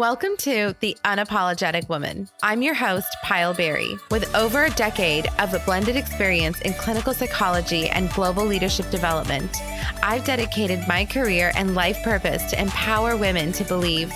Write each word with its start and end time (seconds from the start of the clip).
Welcome 0.00 0.38
to 0.38 0.74
The 0.80 0.96
Unapologetic 1.04 1.90
Woman. 1.90 2.26
I'm 2.42 2.62
your 2.62 2.72
host, 2.72 3.14
Payal 3.22 3.54
Beri. 3.54 3.98
With 4.10 4.34
over 4.34 4.64
a 4.64 4.70
decade 4.70 5.26
of 5.38 5.54
blended 5.66 5.94
experience 5.94 6.58
in 6.62 6.72
clinical 6.72 7.12
psychology 7.12 7.90
and 7.90 8.10
global 8.14 8.46
leadership 8.46 8.88
development, 8.90 9.54
I've 10.02 10.24
dedicated 10.24 10.88
my 10.88 11.04
career 11.04 11.52
and 11.54 11.74
life 11.74 12.02
purpose 12.02 12.44
to 12.44 12.58
empower 12.58 13.14
women 13.14 13.52
to 13.52 13.64
believe 13.64 14.10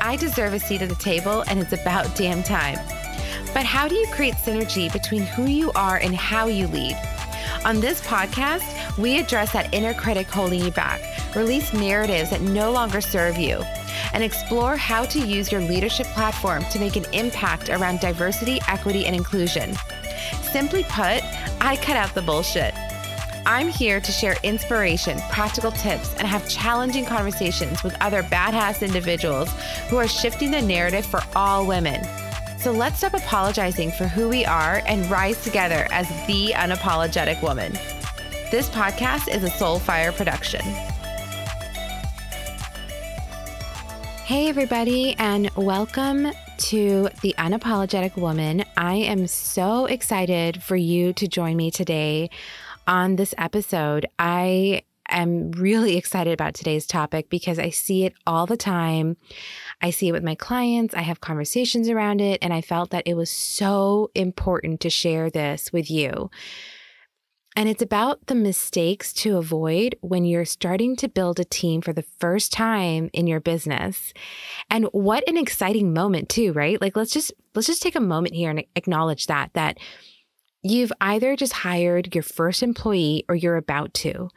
I 0.00 0.16
deserve 0.16 0.54
a 0.54 0.58
seat 0.58 0.80
at 0.80 0.88
the 0.88 0.94
table 0.94 1.44
and 1.48 1.60
it's 1.60 1.74
about 1.74 2.16
damn 2.16 2.42
time. 2.42 2.78
But 3.52 3.66
how 3.66 3.88
do 3.88 3.94
you 3.94 4.06
create 4.06 4.36
synergy 4.36 4.90
between 4.90 5.20
who 5.20 5.44
you 5.44 5.70
are 5.72 5.98
and 5.98 6.16
how 6.16 6.46
you 6.46 6.66
lead? 6.66 6.96
On 7.66 7.78
this 7.78 8.00
podcast, 8.00 8.96
we 8.96 9.18
address 9.18 9.52
that 9.52 9.74
inner 9.74 9.92
critic 9.92 10.28
holding 10.28 10.64
you 10.64 10.70
back, 10.70 11.02
release 11.36 11.74
narratives 11.74 12.30
that 12.30 12.40
no 12.40 12.72
longer 12.72 13.02
serve 13.02 13.36
you 13.36 13.62
and 14.16 14.24
explore 14.24 14.78
how 14.78 15.04
to 15.04 15.20
use 15.20 15.52
your 15.52 15.60
leadership 15.60 16.06
platform 16.06 16.64
to 16.70 16.78
make 16.78 16.96
an 16.96 17.04
impact 17.12 17.68
around 17.68 18.00
diversity, 18.00 18.58
equity, 18.66 19.04
and 19.04 19.14
inclusion. 19.14 19.76
Simply 20.40 20.84
put, 20.84 21.22
I 21.60 21.78
cut 21.82 21.98
out 21.98 22.14
the 22.14 22.22
bullshit. 22.22 22.72
I'm 23.44 23.68
here 23.68 24.00
to 24.00 24.10
share 24.10 24.36
inspiration, 24.42 25.18
practical 25.30 25.70
tips, 25.70 26.14
and 26.14 26.26
have 26.26 26.48
challenging 26.48 27.04
conversations 27.04 27.82
with 27.82 27.94
other 28.00 28.22
badass 28.22 28.80
individuals 28.80 29.50
who 29.90 29.98
are 29.98 30.08
shifting 30.08 30.50
the 30.50 30.62
narrative 30.62 31.04
for 31.04 31.20
all 31.36 31.66
women. 31.66 32.02
So 32.58 32.72
let's 32.72 32.96
stop 32.96 33.12
apologizing 33.12 33.90
for 33.92 34.08
who 34.08 34.30
we 34.30 34.46
are 34.46 34.80
and 34.86 35.10
rise 35.10 35.44
together 35.44 35.88
as 35.90 36.08
the 36.26 36.54
unapologetic 36.56 37.42
woman. 37.42 37.74
This 38.50 38.70
podcast 38.70 39.28
is 39.28 39.44
a 39.44 39.50
Soulfire 39.50 40.16
production. 40.16 40.62
Hey, 44.26 44.48
everybody, 44.48 45.14
and 45.20 45.48
welcome 45.54 46.32
to 46.58 47.08
The 47.22 47.32
Unapologetic 47.38 48.16
Woman. 48.16 48.64
I 48.76 48.94
am 48.94 49.28
so 49.28 49.86
excited 49.86 50.64
for 50.64 50.74
you 50.74 51.12
to 51.12 51.28
join 51.28 51.56
me 51.56 51.70
today 51.70 52.30
on 52.88 53.14
this 53.14 53.36
episode. 53.38 54.04
I 54.18 54.82
am 55.08 55.52
really 55.52 55.96
excited 55.96 56.32
about 56.32 56.54
today's 56.54 56.88
topic 56.88 57.30
because 57.30 57.60
I 57.60 57.70
see 57.70 58.04
it 58.04 58.14
all 58.26 58.46
the 58.46 58.56
time. 58.56 59.16
I 59.80 59.90
see 59.90 60.08
it 60.08 60.12
with 60.12 60.24
my 60.24 60.34
clients, 60.34 60.92
I 60.92 61.02
have 61.02 61.20
conversations 61.20 61.88
around 61.88 62.20
it, 62.20 62.40
and 62.42 62.52
I 62.52 62.62
felt 62.62 62.90
that 62.90 63.06
it 63.06 63.14
was 63.14 63.30
so 63.30 64.10
important 64.16 64.80
to 64.80 64.90
share 64.90 65.30
this 65.30 65.72
with 65.72 65.88
you 65.88 66.32
and 67.56 67.70
it's 67.70 67.82
about 67.82 68.26
the 68.26 68.34
mistakes 68.34 69.14
to 69.14 69.38
avoid 69.38 69.96
when 70.02 70.26
you're 70.26 70.44
starting 70.44 70.94
to 70.96 71.08
build 71.08 71.40
a 71.40 71.44
team 71.44 71.80
for 71.80 71.94
the 71.94 72.04
first 72.20 72.52
time 72.52 73.08
in 73.14 73.26
your 73.26 73.40
business. 73.40 74.12
And 74.68 74.84
what 74.92 75.26
an 75.26 75.38
exciting 75.38 75.94
moment 75.94 76.28
too, 76.28 76.52
right? 76.52 76.80
Like 76.80 76.96
let's 76.96 77.12
just 77.12 77.32
let's 77.54 77.66
just 77.66 77.82
take 77.82 77.96
a 77.96 78.00
moment 78.00 78.34
here 78.34 78.50
and 78.50 78.62
acknowledge 78.76 79.26
that 79.26 79.50
that 79.54 79.78
you've 80.62 80.92
either 81.00 81.34
just 81.34 81.54
hired 81.54 82.14
your 82.14 82.22
first 82.22 82.62
employee 82.62 83.24
or 83.26 83.34
you're 83.34 83.56
about 83.56 83.94
to. 83.94 84.28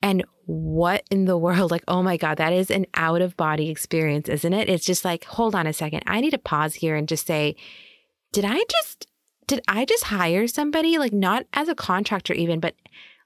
And 0.00 0.24
what 0.46 1.04
in 1.10 1.24
the 1.24 1.36
world? 1.38 1.72
Like, 1.72 1.84
oh 1.88 2.02
my 2.02 2.16
God, 2.16 2.38
that 2.38 2.52
is 2.52 2.70
an 2.70 2.86
out 2.94 3.20
of 3.20 3.36
body 3.36 3.68
experience, 3.68 4.28
isn't 4.28 4.52
it? 4.52 4.68
It's 4.68 4.86
just 4.86 5.04
like, 5.04 5.24
hold 5.24 5.56
on 5.56 5.66
a 5.66 5.72
second. 5.72 6.04
I 6.06 6.20
need 6.20 6.30
to 6.30 6.38
pause 6.38 6.74
here 6.74 6.94
and 6.94 7.08
just 7.08 7.26
say, 7.26 7.56
did 8.32 8.44
I 8.44 8.62
just 8.68 9.06
did 9.50 9.60
I 9.66 9.84
just 9.84 10.04
hire 10.04 10.46
somebody, 10.46 10.96
like 10.96 11.12
not 11.12 11.44
as 11.52 11.68
a 11.68 11.74
contractor, 11.74 12.32
even, 12.32 12.60
but 12.60 12.76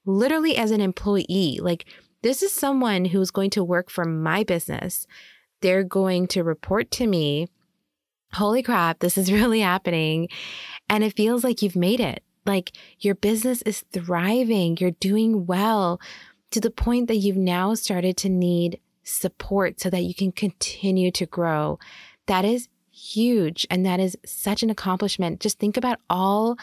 literally 0.06 0.56
as 0.56 0.70
an 0.70 0.80
employee? 0.80 1.58
Like, 1.60 1.84
this 2.22 2.42
is 2.42 2.50
someone 2.50 3.04
who's 3.04 3.30
going 3.30 3.50
to 3.50 3.62
work 3.62 3.90
for 3.90 4.06
my 4.06 4.42
business. 4.42 5.06
They're 5.60 5.84
going 5.84 6.26
to 6.28 6.42
report 6.42 6.90
to 6.92 7.06
me. 7.06 7.48
Holy 8.32 8.62
crap, 8.62 9.00
this 9.00 9.18
is 9.18 9.30
really 9.40 9.60
happening. 9.60 10.30
And 10.88 11.04
it 11.04 11.14
feels 11.14 11.44
like 11.44 11.60
you've 11.60 11.76
made 11.76 12.00
it. 12.00 12.22
Like 12.46 12.72
your 13.00 13.16
business 13.16 13.60
is 13.62 13.84
thriving, 13.92 14.78
you're 14.80 14.92
doing 14.92 15.44
well 15.44 16.00
to 16.52 16.60
the 16.60 16.70
point 16.70 17.08
that 17.08 17.16
you've 17.16 17.36
now 17.36 17.74
started 17.74 18.16
to 18.18 18.30
need 18.30 18.80
support 19.02 19.78
so 19.78 19.90
that 19.90 20.04
you 20.04 20.14
can 20.14 20.32
continue 20.32 21.10
to 21.10 21.26
grow. 21.26 21.78
That 22.28 22.46
is 22.46 22.68
huge. 23.04 23.66
And 23.70 23.84
that 23.84 24.00
is 24.00 24.16
such 24.24 24.62
an 24.62 24.70
accomplishment. 24.70 25.40
Just 25.40 25.58
think 25.58 25.76
about 25.76 26.00
all 26.08 26.56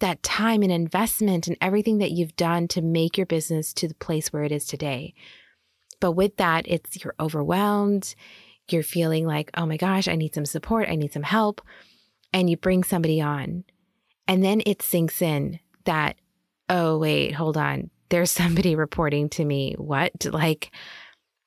that 0.00 0.22
time 0.22 0.62
and 0.62 0.72
investment 0.72 1.46
and 1.46 1.56
everything 1.60 1.98
that 1.98 2.10
you've 2.10 2.36
done 2.36 2.68
to 2.68 2.82
make 2.82 3.16
your 3.16 3.26
business 3.26 3.72
to 3.74 3.88
the 3.88 3.94
place 3.94 4.32
where 4.32 4.44
it 4.44 4.52
is 4.52 4.64
today. 4.64 5.14
But 6.00 6.12
with 6.12 6.36
that, 6.36 6.64
it's 6.66 7.02
you're 7.02 7.14
overwhelmed. 7.20 8.14
You're 8.68 8.82
feeling 8.82 9.26
like, 9.26 9.50
oh 9.54 9.66
my 9.66 9.76
gosh, 9.76 10.08
I 10.08 10.16
need 10.16 10.34
some 10.34 10.46
support. 10.46 10.88
I 10.88 10.96
need 10.96 11.12
some 11.12 11.22
help. 11.22 11.60
And 12.32 12.50
you 12.50 12.56
bring 12.56 12.82
somebody 12.82 13.20
on. 13.20 13.64
And 14.26 14.42
then 14.42 14.62
it 14.66 14.82
sinks 14.82 15.22
in 15.22 15.60
that, 15.84 16.16
oh, 16.68 16.98
wait, 16.98 17.32
hold 17.32 17.56
on. 17.56 17.90
There's 18.08 18.30
somebody 18.42 18.74
reporting 18.74 19.28
to 19.30 19.44
me. 19.44 19.74
What? 19.78 20.12
Like, 20.24 20.72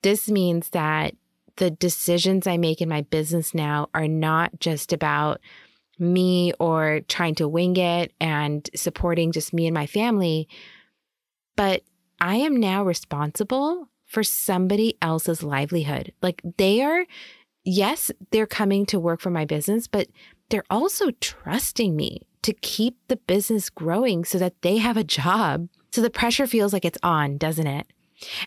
this 0.04 0.30
means 0.30 0.70
that 0.70 1.16
the 1.58 1.70
decisions 1.72 2.48
I 2.48 2.58
make 2.58 2.82
in 2.82 2.90
my 2.90 3.02
business 3.02 3.54
now 3.54 3.90
are 3.94 4.08
not 4.08 4.60
just 4.60 4.94
about 4.94 5.40
me 6.00 6.54
or 6.60 7.02
trying 7.08 7.36
to 7.36 7.48
wing 7.48 7.76
it 7.78 8.14
and 8.20 8.70
supporting 8.76 9.32
just 9.32 9.54
me 9.54 9.68
and 9.68 9.74
my 9.74 9.86
family, 9.88 10.48
but 11.56 11.82
I 12.22 12.38
am 12.38 12.56
now 12.56 12.84
responsible 12.84 13.90
for 14.06 14.24
somebody 14.24 14.98
else's 15.02 15.44
livelihood. 15.44 16.14
Like 16.22 16.42
they 16.58 16.82
are, 16.82 17.06
yes, 17.64 18.12
they're 18.32 18.48
coming 18.48 18.86
to 18.88 19.00
work 19.00 19.20
for 19.20 19.30
my 19.30 19.46
business, 19.46 19.88
but 19.88 20.08
they're 20.50 20.64
also 20.70 21.12
trusting 21.20 21.96
me 21.96 22.22
to 22.44 22.54
keep 22.54 22.98
the 23.08 23.18
business 23.18 23.70
growing 23.70 24.24
so 24.24 24.38
that 24.38 24.62
they 24.62 24.78
have 24.78 24.98
a 24.98 25.04
job. 25.04 25.68
So 25.92 26.02
the 26.02 26.10
pressure 26.10 26.48
feels 26.48 26.72
like 26.72 26.86
it's 26.86 27.00
on, 27.04 27.38
doesn't 27.38 27.68
it? 27.68 27.88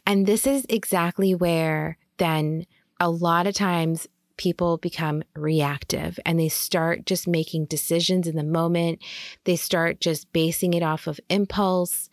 And 0.07 0.27
this 0.27 0.47
is 0.47 0.65
exactly 0.69 1.35
where 1.35 1.99
then 2.17 2.67
a 3.01 3.11
lot 3.11 3.47
of 3.47 3.55
times 3.55 4.07
people 4.37 4.79
become 4.79 5.23
reactive 5.35 6.19
and 6.25 6.39
they 6.39 6.49
start 6.49 7.05
just 7.05 7.27
making 7.27 7.67
decisions 7.67 8.27
in 8.27 8.37
the 8.37 8.45
moment. 8.45 9.01
They 9.45 9.57
start 9.57 10.01
just 10.01 10.33
basing 10.33 10.75
it 10.75 10.83
off 10.83 11.07
of 11.07 11.21
impulse. 11.29 12.09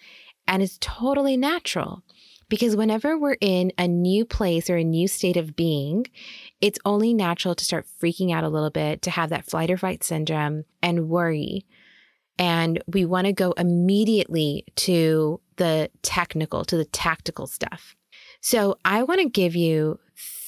And 0.48 0.64
it's 0.64 0.78
totally 0.82 1.38
natural 1.38 2.04
because 2.50 2.76
whenever 2.76 3.18
we're 3.18 3.38
in 3.40 3.72
a 3.78 3.88
new 3.88 4.26
place 4.26 4.70
or 4.70 4.78
a 4.78 4.84
new 4.84 5.08
state 5.08 5.38
of 5.38 5.56
being, 5.56 6.06
it's 6.62 6.80
only 6.86 7.14
natural 7.14 7.56
to 7.56 7.66
start 7.66 7.88
freaking 8.02 8.34
out 8.34 8.44
a 8.44 8.50
little 8.50 8.70
bit, 8.70 9.02
to 9.04 9.12
have 9.12 9.30
that 9.30 9.46
flight 9.46 9.70
or 9.70 9.78
fight 9.78 10.04
syndrome 10.04 10.66
and 10.82 11.10
worry. 11.10 11.66
And 12.40 12.82
we 12.88 13.06
want 13.06 13.28
to 13.28 13.34
go 13.34 13.52
immediately 13.54 14.66
to 14.76 15.40
the 15.56 15.90
technical, 16.02 16.64
to 16.66 16.78
the 16.78 16.86
tactical 16.86 17.48
stuff. 17.48 17.96
So 18.42 18.78
I 18.86 19.04
want 19.04 19.22
to 19.22 19.30
give 19.30 19.56
you 19.56 20.00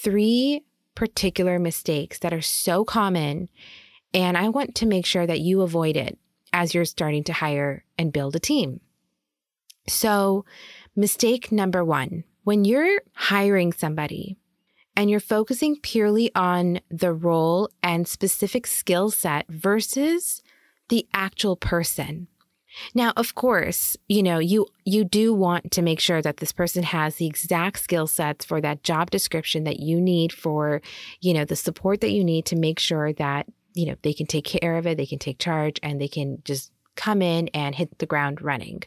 three 0.01 0.63
particular 0.95 1.59
mistakes 1.59 2.19
that 2.19 2.33
are 2.33 2.41
so 2.41 2.83
common. 2.83 3.49
And 4.13 4.37
I 4.37 4.49
want 4.49 4.75
to 4.75 4.85
make 4.85 5.05
sure 5.05 5.25
that 5.25 5.39
you 5.39 5.61
avoid 5.61 5.95
it 5.95 6.17
as 6.51 6.73
you're 6.73 6.85
starting 6.85 7.23
to 7.25 7.33
hire 7.33 7.83
and 7.97 8.13
build 8.13 8.35
a 8.35 8.39
team. 8.39 8.81
So, 9.87 10.45
mistake 10.95 11.51
number 11.51 11.83
one 11.83 12.23
when 12.43 12.65
you're 12.65 13.01
hiring 13.13 13.71
somebody 13.73 14.37
and 14.95 15.09
you're 15.09 15.19
focusing 15.19 15.77
purely 15.77 16.33
on 16.33 16.79
the 16.89 17.13
role 17.13 17.69
and 17.83 18.07
specific 18.07 18.65
skill 18.65 19.11
set 19.11 19.47
versus 19.47 20.41
the 20.89 21.07
actual 21.13 21.55
person, 21.55 22.27
now, 22.93 23.13
of 23.17 23.35
course, 23.35 23.97
you 24.07 24.23
know, 24.23 24.39
you 24.39 24.67
you 24.85 25.03
do 25.03 25.33
want 25.33 25.71
to 25.71 25.81
make 25.81 25.99
sure 25.99 26.21
that 26.21 26.37
this 26.37 26.51
person 26.51 26.83
has 26.83 27.15
the 27.15 27.25
exact 27.25 27.79
skill 27.79 28.07
sets 28.07 28.45
for 28.45 28.61
that 28.61 28.83
job 28.83 29.11
description 29.11 29.63
that 29.63 29.79
you 29.79 29.99
need 29.99 30.31
for, 30.31 30.81
you 31.21 31.33
know, 31.33 31.45
the 31.45 31.55
support 31.55 32.01
that 32.01 32.11
you 32.11 32.23
need 32.23 32.45
to 32.45 32.55
make 32.55 32.79
sure 32.79 33.13
that, 33.13 33.47
you 33.73 33.85
know, 33.85 33.95
they 34.01 34.13
can 34.13 34.27
take 34.27 34.45
care 34.45 34.77
of 34.77 34.87
it, 34.87 34.97
they 34.97 35.05
can 35.05 35.19
take 35.19 35.39
charge 35.39 35.79
and 35.83 35.99
they 35.99 36.07
can 36.07 36.41
just 36.45 36.71
come 36.95 37.21
in 37.21 37.47
and 37.49 37.75
hit 37.75 37.97
the 37.99 38.05
ground 38.05 38.41
running. 38.41 38.83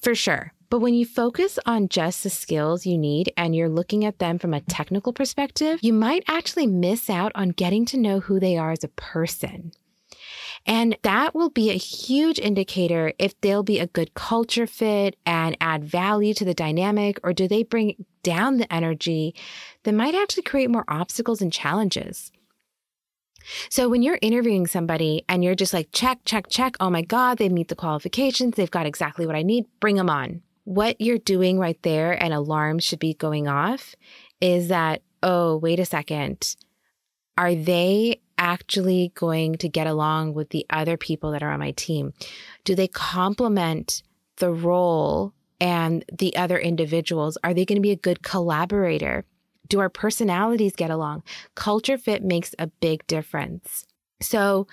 For 0.00 0.14
sure. 0.14 0.52
But 0.68 0.80
when 0.80 0.94
you 0.94 1.06
focus 1.06 1.58
on 1.64 1.88
just 1.88 2.22
the 2.22 2.30
skills 2.30 2.86
you 2.86 2.98
need 2.98 3.32
and 3.36 3.54
you're 3.54 3.68
looking 3.68 4.04
at 4.04 4.18
them 4.18 4.38
from 4.38 4.52
a 4.52 4.60
technical 4.60 5.12
perspective, 5.12 5.78
you 5.80 5.92
might 5.92 6.24
actually 6.26 6.66
miss 6.66 7.08
out 7.08 7.32
on 7.34 7.50
getting 7.50 7.84
to 7.86 7.96
know 7.96 8.20
who 8.20 8.40
they 8.40 8.56
are 8.56 8.72
as 8.72 8.82
a 8.82 8.88
person. 8.88 9.72
And 10.66 10.98
that 11.02 11.34
will 11.34 11.50
be 11.50 11.70
a 11.70 11.74
huge 11.74 12.38
indicator 12.40 13.12
if 13.18 13.40
they'll 13.40 13.62
be 13.62 13.78
a 13.78 13.86
good 13.86 14.14
culture 14.14 14.66
fit 14.66 15.16
and 15.24 15.56
add 15.60 15.84
value 15.84 16.34
to 16.34 16.44
the 16.44 16.54
dynamic, 16.54 17.20
or 17.22 17.32
do 17.32 17.46
they 17.46 17.62
bring 17.62 18.04
down 18.22 18.56
the 18.56 18.72
energy 18.72 19.34
that 19.84 19.94
might 19.94 20.16
actually 20.16 20.42
create 20.42 20.68
more 20.68 20.84
obstacles 20.88 21.40
and 21.40 21.52
challenges. 21.52 22.32
So 23.70 23.88
when 23.88 24.02
you're 24.02 24.18
interviewing 24.20 24.66
somebody 24.66 25.24
and 25.28 25.44
you're 25.44 25.54
just 25.54 25.72
like, 25.72 25.90
check, 25.92 26.18
check, 26.24 26.46
check, 26.48 26.74
oh 26.80 26.90
my 26.90 27.02
God, 27.02 27.38
they 27.38 27.48
meet 27.48 27.68
the 27.68 27.76
qualifications, 27.76 28.56
they've 28.56 28.68
got 28.68 28.86
exactly 28.86 29.26
what 29.26 29.36
I 29.36 29.42
need, 29.42 29.66
bring 29.78 29.94
them 29.94 30.10
on. 30.10 30.42
What 30.64 31.00
you're 31.00 31.18
doing 31.18 31.60
right 31.60 31.80
there, 31.82 32.20
and 32.20 32.34
alarms 32.34 32.82
should 32.82 32.98
be 32.98 33.14
going 33.14 33.46
off, 33.46 33.94
is 34.40 34.66
that, 34.66 35.02
oh, 35.22 35.56
wait 35.58 35.78
a 35.78 35.84
second 35.84 36.56
are 37.38 37.54
they 37.54 38.20
actually 38.38 39.12
going 39.14 39.56
to 39.56 39.68
get 39.68 39.86
along 39.86 40.34
with 40.34 40.50
the 40.50 40.66
other 40.70 40.96
people 40.96 41.30
that 41.32 41.42
are 41.42 41.52
on 41.52 41.60
my 41.60 41.72
team? 41.72 42.12
Do 42.64 42.74
they 42.74 42.88
complement 42.88 44.02
the 44.36 44.52
role 44.52 45.32
and 45.60 46.04
the 46.12 46.36
other 46.36 46.58
individuals? 46.58 47.38
Are 47.42 47.54
they 47.54 47.64
going 47.64 47.76
to 47.76 47.82
be 47.82 47.92
a 47.92 47.96
good 47.96 48.22
collaborator? 48.22 49.24
Do 49.68 49.80
our 49.80 49.88
personalities 49.88 50.76
get 50.76 50.90
along? 50.90 51.22
Culture 51.54 51.98
fit 51.98 52.22
makes 52.22 52.54
a 52.58 52.66
big 52.66 53.06
difference. 53.06 53.86
So 54.20 54.66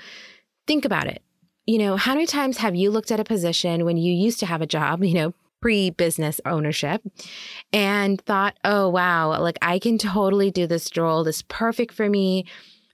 think 0.67 0.85
about 0.85 1.07
it. 1.07 1.21
You 1.65 1.77
know, 1.77 1.95
how 1.95 2.13
many 2.13 2.25
times 2.25 2.57
have 2.57 2.75
you 2.75 2.91
looked 2.91 3.11
at 3.11 3.19
a 3.19 3.23
position 3.23 3.85
when 3.85 3.97
you 3.97 4.13
used 4.13 4.39
to 4.41 4.45
have 4.45 4.61
a 4.61 4.67
job, 4.67 5.03
you 5.03 5.13
know, 5.13 5.33
pre 5.61 5.89
business 5.89 6.41
ownership 6.45 7.01
and 7.71 8.19
thought, 8.21 8.57
oh, 8.65 8.89
wow, 8.89 9.39
like 9.39 9.57
I 9.61 9.79
can 9.79 9.97
totally 9.97 10.51
do 10.51 10.67
this 10.67 10.95
role. 10.97 11.23
This 11.23 11.41
perfect 11.43 11.93
for 11.93 12.09
me. 12.09 12.45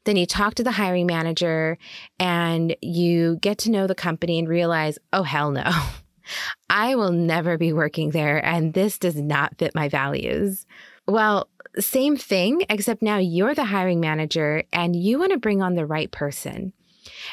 Then 0.05 0.15
you 0.15 0.25
talk 0.25 0.55
to 0.55 0.63
the 0.63 0.71
hiring 0.71 1.05
manager 1.05 1.77
and 2.19 2.75
you 2.81 3.37
get 3.41 3.57
to 3.59 3.71
know 3.71 3.87
the 3.87 3.95
company 3.95 4.39
and 4.39 4.47
realize, 4.47 4.97
oh, 5.13 5.23
hell 5.23 5.51
no. 5.51 5.69
I 6.69 6.95
will 6.95 7.11
never 7.11 7.57
be 7.57 7.73
working 7.73 8.11
there 8.11 8.43
and 8.45 8.73
this 8.73 8.97
does 8.99 9.15
not 9.15 9.57
fit 9.57 9.73
my 9.75 9.89
values. 9.89 10.65
Well, 11.07 11.49
same 11.79 12.17
thing, 12.17 12.65
except 12.69 13.01
now 13.01 13.17
you're 13.17 13.55
the 13.55 13.65
hiring 13.65 13.99
manager 13.99 14.63
and 14.71 14.95
you 14.95 15.19
want 15.19 15.31
to 15.31 15.39
bring 15.39 15.61
on 15.61 15.75
the 15.75 15.85
right 15.85 16.11
person. 16.11 16.73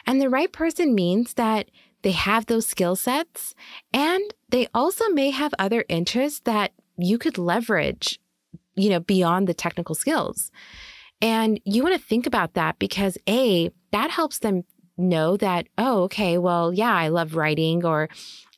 And 0.07 0.21
the 0.21 0.31
right 0.31 0.53
person 0.53 0.95
means 0.95 1.35
that 1.35 1.71
they 2.03 2.13
have 2.13 2.47
those 2.47 2.67
skill 2.67 2.97
sets 2.97 3.55
and 3.93 4.23
they 4.49 4.69
also 4.73 5.09
may 5.09 5.31
have 5.31 5.53
other 5.59 5.85
interests 5.89 6.41
that 6.45 6.73
you 6.97 7.19
could 7.19 7.39
leverage, 7.39 8.21
you 8.75 8.91
know, 8.91 9.01
beyond 9.01 9.47
the 9.47 9.55
technical 9.55 9.95
skills. 9.95 10.51
And 11.21 11.61
you 11.65 11.83
want 11.83 11.95
to 11.95 12.07
think 12.07 12.27
about 12.27 12.55
that 12.55 12.79
because 12.79 13.17
A, 13.29 13.71
that 13.93 14.11
helps 14.11 14.39
them 14.41 14.65
know 14.99 15.37
that, 15.37 15.67
oh, 15.79 16.03
okay, 16.05 16.39
well, 16.39 16.73
yeah, 16.73 16.95
I 16.95 17.09
love 17.09 17.37
writing 17.37 17.85
or 17.85 18.09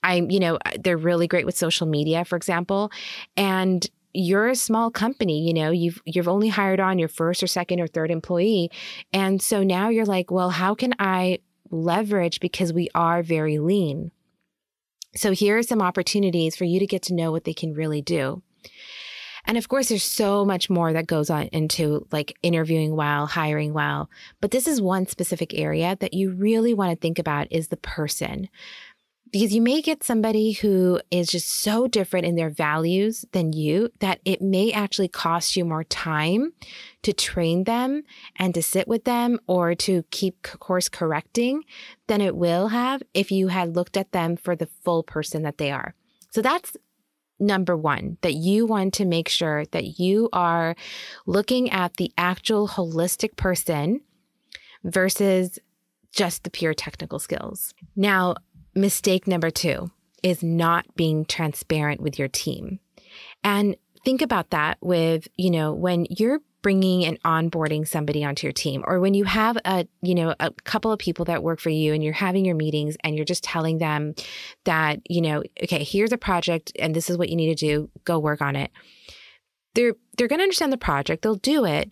I'm, 0.02 0.30
you 0.30 0.40
know, 0.40 0.58
they're 0.78 0.96
really 0.96 1.26
great 1.26 1.46
with 1.46 1.56
social 1.56 1.86
media, 1.86 2.24
for 2.24 2.36
example. 2.36 2.90
And 3.36 3.88
you're 4.14 4.48
a 4.48 4.56
small 4.56 4.90
company, 4.90 5.46
you 5.46 5.52
know, 5.52 5.70
you've 5.70 6.00
you've 6.04 6.28
only 6.28 6.48
hired 6.48 6.80
on 6.80 6.98
your 6.98 7.08
first 7.08 7.42
or 7.42 7.46
second 7.46 7.80
or 7.80 7.86
third 7.86 8.10
employee. 8.10 8.70
And 9.12 9.40
so 9.42 9.62
now 9.62 9.90
you're 9.90 10.06
like, 10.06 10.30
well, 10.30 10.50
how 10.50 10.74
can 10.74 10.94
I 10.98 11.40
leverage 11.70 12.40
because 12.40 12.72
we 12.72 12.88
are 12.94 13.22
very 13.22 13.58
lean? 13.58 14.10
So 15.14 15.32
here 15.32 15.58
are 15.58 15.62
some 15.62 15.82
opportunities 15.82 16.56
for 16.56 16.64
you 16.64 16.78
to 16.80 16.86
get 16.86 17.02
to 17.02 17.14
know 17.14 17.32
what 17.32 17.44
they 17.44 17.54
can 17.54 17.74
really 17.74 18.02
do. 18.02 18.42
And 19.44 19.56
of 19.56 19.68
course, 19.68 19.88
there's 19.88 20.04
so 20.04 20.44
much 20.44 20.68
more 20.68 20.92
that 20.92 21.06
goes 21.06 21.30
on 21.30 21.46
into 21.48 22.06
like 22.12 22.36
interviewing 22.42 22.96
well, 22.96 23.26
hiring 23.26 23.72
well. 23.72 24.10
But 24.40 24.50
this 24.50 24.66
is 24.66 24.80
one 24.80 25.06
specific 25.06 25.54
area 25.54 25.96
that 26.00 26.14
you 26.14 26.30
really 26.30 26.74
want 26.74 26.90
to 26.90 27.00
think 27.00 27.18
about 27.18 27.48
is 27.50 27.68
the 27.68 27.76
person 27.76 28.48
because 29.32 29.54
you 29.54 29.60
may 29.60 29.82
get 29.82 30.04
somebody 30.04 30.52
who 30.52 31.00
is 31.10 31.28
just 31.28 31.48
so 31.48 31.86
different 31.86 32.26
in 32.26 32.36
their 32.36 32.50
values 32.50 33.24
than 33.32 33.52
you 33.52 33.90
that 34.00 34.20
it 34.24 34.40
may 34.40 34.72
actually 34.72 35.08
cost 35.08 35.56
you 35.56 35.64
more 35.64 35.84
time 35.84 36.52
to 37.02 37.12
train 37.12 37.64
them 37.64 38.02
and 38.36 38.54
to 38.54 38.62
sit 38.62 38.88
with 38.88 39.04
them 39.04 39.38
or 39.46 39.74
to 39.74 40.04
keep 40.10 40.42
course 40.42 40.88
correcting 40.88 41.62
than 42.06 42.20
it 42.20 42.36
will 42.36 42.68
have 42.68 43.02
if 43.14 43.30
you 43.30 43.48
had 43.48 43.76
looked 43.76 43.96
at 43.96 44.12
them 44.12 44.36
for 44.36 44.56
the 44.56 44.68
full 44.84 45.02
person 45.02 45.42
that 45.42 45.58
they 45.58 45.70
are. 45.70 45.94
So 46.30 46.42
that's 46.42 46.76
number 47.38 47.76
one, 47.76 48.18
that 48.22 48.34
you 48.34 48.66
want 48.66 48.94
to 48.94 49.04
make 49.04 49.28
sure 49.28 49.64
that 49.66 49.98
you 49.98 50.28
are 50.32 50.74
looking 51.26 51.70
at 51.70 51.96
the 51.96 52.12
actual 52.18 52.68
holistic 52.68 53.36
person 53.36 54.00
versus 54.84 55.58
just 56.12 56.44
the 56.44 56.50
pure 56.50 56.74
technical 56.74 57.18
skills. 57.18 57.74
Now, 57.94 58.36
Mistake 58.78 59.26
number 59.26 59.50
two 59.50 59.90
is 60.22 60.42
not 60.42 60.94
being 60.94 61.24
transparent 61.24 62.00
with 62.00 62.16
your 62.18 62.28
team. 62.28 62.78
And 63.42 63.76
think 64.04 64.22
about 64.22 64.50
that 64.50 64.78
with, 64.80 65.26
you 65.36 65.50
know, 65.50 65.72
when 65.72 66.06
you're 66.10 66.40
bringing 66.62 67.04
and 67.04 67.22
onboarding 67.22 67.86
somebody 67.86 68.24
onto 68.24 68.46
your 68.46 68.52
team. 68.52 68.84
Or 68.86 69.00
when 69.00 69.14
you 69.14 69.24
have 69.24 69.56
a 69.64 69.86
you 70.02 70.14
know 70.14 70.34
a 70.40 70.50
couple 70.64 70.92
of 70.92 70.98
people 70.98 71.24
that 71.26 71.42
work 71.42 71.60
for 71.60 71.70
you 71.70 71.94
and 71.94 72.02
you're 72.02 72.12
having 72.12 72.44
your 72.44 72.56
meetings 72.56 72.96
and 73.04 73.16
you're 73.16 73.24
just 73.24 73.44
telling 73.44 73.78
them 73.78 74.14
that 74.64 75.00
you 75.08 75.20
know 75.20 75.42
okay 75.62 75.84
here's 75.84 76.12
a 76.12 76.18
project 76.18 76.72
and 76.78 76.94
this 76.94 77.10
is 77.10 77.16
what 77.16 77.28
you 77.28 77.36
need 77.36 77.56
to 77.56 77.66
do. 77.66 77.90
Go 78.04 78.18
work 78.18 78.42
on 78.42 78.56
it. 78.56 78.70
They're 79.74 79.94
they're 80.16 80.28
going 80.28 80.40
to 80.40 80.44
understand 80.44 80.72
the 80.72 80.78
project. 80.78 81.22
They'll 81.22 81.34
do 81.34 81.64
it 81.64 81.90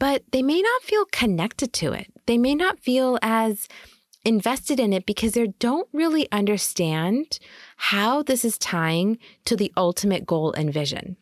but 0.00 0.24
they 0.32 0.42
may 0.42 0.60
not 0.62 0.82
feel 0.82 1.04
connected 1.12 1.72
to 1.74 1.92
it. 1.92 2.10
They 2.26 2.38
may 2.38 2.56
not 2.56 2.80
feel 2.80 3.18
as 3.22 3.68
invested 4.24 4.80
in 4.80 4.92
it 4.92 5.06
because 5.06 5.32
they 5.32 5.46
don't 5.58 5.88
really 5.92 6.26
understand 6.32 7.38
how 7.76 8.22
this 8.22 8.44
is 8.44 8.58
tying 8.58 9.18
to 9.44 9.56
the 9.56 9.72
ultimate 9.76 10.26
goal 10.26 10.52
and 10.52 10.72
vision. 10.72 11.16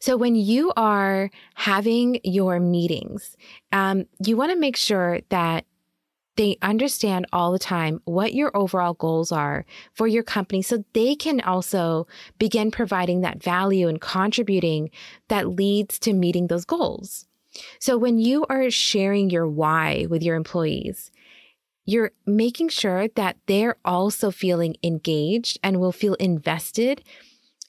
So, 0.00 0.16
when 0.16 0.34
you 0.34 0.72
are 0.76 1.30
having 1.54 2.20
your 2.24 2.60
meetings, 2.60 3.36
um, 3.72 4.04
you 4.24 4.36
want 4.36 4.52
to 4.52 4.58
make 4.58 4.76
sure 4.76 5.20
that 5.30 5.64
they 6.36 6.56
understand 6.62 7.26
all 7.32 7.52
the 7.52 7.58
time 7.58 8.00
what 8.04 8.32
your 8.32 8.56
overall 8.56 8.94
goals 8.94 9.30
are 9.32 9.66
for 9.92 10.06
your 10.06 10.22
company 10.22 10.62
so 10.62 10.82
they 10.94 11.14
can 11.14 11.40
also 11.42 12.06
begin 12.38 12.70
providing 12.70 13.20
that 13.20 13.42
value 13.42 13.86
and 13.86 14.00
contributing 14.00 14.90
that 15.28 15.48
leads 15.48 15.98
to 15.98 16.14
meeting 16.14 16.46
those 16.46 16.64
goals. 16.64 17.26
So, 17.78 17.98
when 17.98 18.18
you 18.18 18.46
are 18.48 18.70
sharing 18.70 19.30
your 19.30 19.46
why 19.46 20.06
with 20.08 20.22
your 20.22 20.36
employees, 20.36 21.10
you're 21.84 22.12
making 22.26 22.68
sure 22.68 23.08
that 23.08 23.36
they're 23.46 23.76
also 23.84 24.30
feeling 24.30 24.76
engaged 24.82 25.58
and 25.62 25.80
will 25.80 25.92
feel 25.92 26.14
invested 26.14 27.02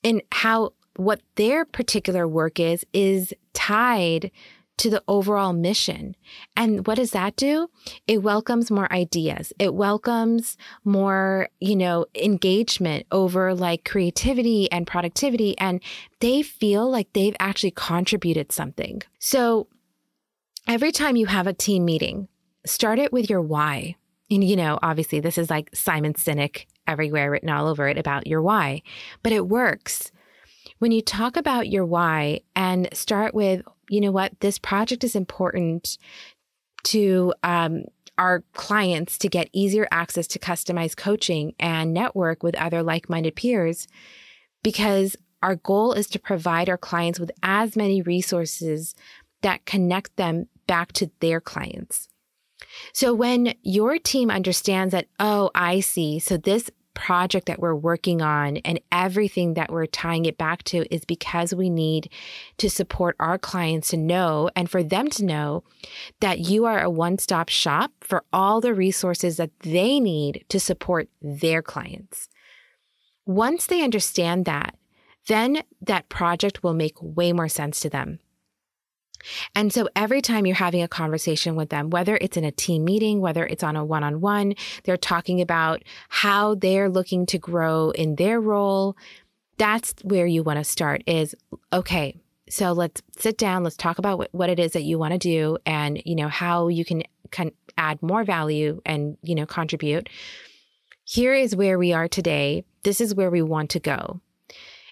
in 0.03 0.21
how 0.31 0.73
what 0.95 1.21
their 1.35 1.65
particular 1.65 2.27
work 2.27 2.59
is 2.59 2.85
is 2.93 3.33
tied 3.53 4.31
to 4.77 4.89
the 4.89 5.03
overall 5.07 5.53
mission. 5.53 6.15
And 6.57 6.85
what 6.87 6.95
does 6.95 7.11
that 7.11 7.35
do? 7.35 7.69
It 8.07 8.23
welcomes 8.23 8.71
more 8.71 8.91
ideas. 8.91 9.53
It 9.59 9.73
welcomes 9.73 10.57
more, 10.83 11.49
you 11.59 11.75
know, 11.75 12.05
engagement 12.15 13.05
over 13.11 13.53
like 13.53 13.85
creativity 13.85 14.71
and 14.71 14.87
productivity. 14.87 15.57
And 15.59 15.81
they 16.21 16.41
feel 16.41 16.89
like 16.89 17.13
they've 17.13 17.35
actually 17.39 17.71
contributed 17.71 18.51
something. 18.51 19.03
So 19.19 19.67
every 20.67 20.91
time 20.91 21.15
you 21.15 21.27
have 21.27 21.47
a 21.47 21.53
team 21.53 21.85
meeting, 21.85 22.27
start 22.65 22.97
it 22.97 23.13
with 23.13 23.29
your 23.29 23.41
why. 23.41 23.95
And, 24.31 24.43
you 24.43 24.55
know, 24.55 24.79
obviously, 24.81 25.19
this 25.19 25.37
is 25.37 25.49
like 25.49 25.69
Simon 25.75 26.13
Sinek 26.13 26.65
everywhere 26.87 27.29
written 27.29 27.49
all 27.49 27.67
over 27.67 27.87
it 27.87 27.97
about 27.97 28.25
your 28.25 28.41
why, 28.41 28.81
but 29.21 29.31
it 29.31 29.47
works. 29.47 30.11
When 30.83 30.91
you 30.91 31.01
talk 31.01 31.37
about 31.37 31.69
your 31.69 31.85
why 31.85 32.41
and 32.57 32.89
start 32.91 33.33
with, 33.33 33.61
you 33.87 34.01
know 34.01 34.11
what, 34.11 34.37
this 34.41 34.59
project 34.59 35.05
is 35.05 35.15
important 35.15 35.97
to 36.83 37.33
um, 37.41 37.85
our 38.17 38.43
clients 38.51 39.17
to 39.19 39.29
get 39.29 39.47
easier 39.53 39.87
access 39.91 40.27
to 40.27 40.39
customized 40.39 40.97
coaching 40.97 41.55
and 41.57 41.93
network 41.93 42.43
with 42.43 42.55
other 42.55 42.83
like 42.83 43.09
minded 43.09 43.37
peers 43.37 43.87
because 44.61 45.15
our 45.41 45.55
goal 45.55 45.93
is 45.93 46.07
to 46.07 46.19
provide 46.19 46.67
our 46.67 46.77
clients 46.77 47.17
with 47.17 47.31
as 47.43 47.77
many 47.77 48.01
resources 48.01 48.93
that 49.41 49.65
connect 49.65 50.13
them 50.17 50.49
back 50.67 50.91
to 50.91 51.09
their 51.21 51.39
clients. 51.39 52.09
So 52.91 53.13
when 53.13 53.53
your 53.61 53.99
team 53.99 54.29
understands 54.29 54.91
that, 54.91 55.07
oh, 55.17 55.49
I 55.55 55.79
see. 55.79 56.19
So 56.19 56.35
this 56.35 56.69
project 56.93 57.47
that 57.47 57.59
we're 57.59 57.75
working 57.75 58.21
on 58.21 58.57
and 58.57 58.79
everything 58.91 59.53
that 59.55 59.71
we're 59.71 59.85
tying 59.85 60.25
it 60.25 60.37
back 60.37 60.63
to 60.63 60.85
is 60.93 61.05
because 61.05 61.53
we 61.53 61.69
need 61.69 62.09
to 62.57 62.69
support 62.69 63.15
our 63.19 63.37
clients 63.37 63.89
to 63.89 63.97
know 63.97 64.49
and 64.55 64.69
for 64.69 64.83
them 64.83 65.09
to 65.09 65.25
know 65.25 65.63
that 66.19 66.39
you 66.39 66.65
are 66.65 66.81
a 66.81 66.89
one 66.89 67.17
stop 67.17 67.49
shop 67.49 67.91
for 68.01 68.23
all 68.31 68.61
the 68.61 68.73
resources 68.73 69.37
that 69.37 69.51
they 69.59 69.99
need 69.99 70.45
to 70.49 70.59
support 70.59 71.09
their 71.21 71.61
clients. 71.61 72.29
Once 73.25 73.65
they 73.65 73.83
understand 73.83 74.45
that, 74.45 74.75
then 75.27 75.63
that 75.81 76.09
project 76.09 76.63
will 76.63 76.73
make 76.73 76.95
way 77.01 77.31
more 77.31 77.47
sense 77.47 77.79
to 77.79 77.89
them. 77.89 78.19
And 79.55 79.71
so 79.71 79.89
every 79.95 80.21
time 80.21 80.45
you're 80.45 80.55
having 80.55 80.81
a 80.81 80.87
conversation 80.87 81.55
with 81.55 81.69
them, 81.69 81.89
whether 81.89 82.17
it's 82.21 82.37
in 82.37 82.43
a 82.43 82.51
team 82.51 82.83
meeting, 82.83 83.21
whether 83.21 83.45
it's 83.45 83.63
on 83.63 83.75
a 83.75 83.85
one 83.85 84.03
on 84.03 84.21
one, 84.21 84.55
they're 84.83 84.97
talking 84.97 85.41
about 85.41 85.83
how 86.09 86.55
they're 86.55 86.89
looking 86.89 87.25
to 87.27 87.37
grow 87.37 87.91
in 87.91 88.15
their 88.15 88.39
role. 88.39 88.97
That's 89.57 89.93
where 90.03 90.25
you 90.25 90.43
want 90.43 90.59
to 90.59 90.63
start 90.63 91.03
is 91.07 91.35
okay. 91.71 92.15
So 92.49 92.71
let's 92.71 93.01
sit 93.17 93.37
down. 93.37 93.63
Let's 93.63 93.77
talk 93.77 93.97
about 93.97 94.17
what, 94.17 94.29
what 94.33 94.49
it 94.49 94.59
is 94.59 94.73
that 94.73 94.83
you 94.83 94.99
want 94.99 95.13
to 95.13 95.17
do 95.17 95.57
and, 95.65 96.01
you 96.05 96.15
know, 96.15 96.27
how 96.27 96.67
you 96.67 96.85
can, 96.85 97.03
can 97.31 97.51
add 97.77 98.01
more 98.01 98.23
value 98.23 98.81
and, 98.85 99.17
you 99.23 99.35
know, 99.35 99.45
contribute. 99.45 100.09
Here 101.05 101.33
is 101.33 101.55
where 101.55 101.79
we 101.79 101.93
are 101.93 102.07
today. 102.07 102.63
This 102.83 103.01
is 103.01 103.15
where 103.15 103.31
we 103.31 103.41
want 103.41 103.71
to 103.71 103.79
go. 103.79 104.21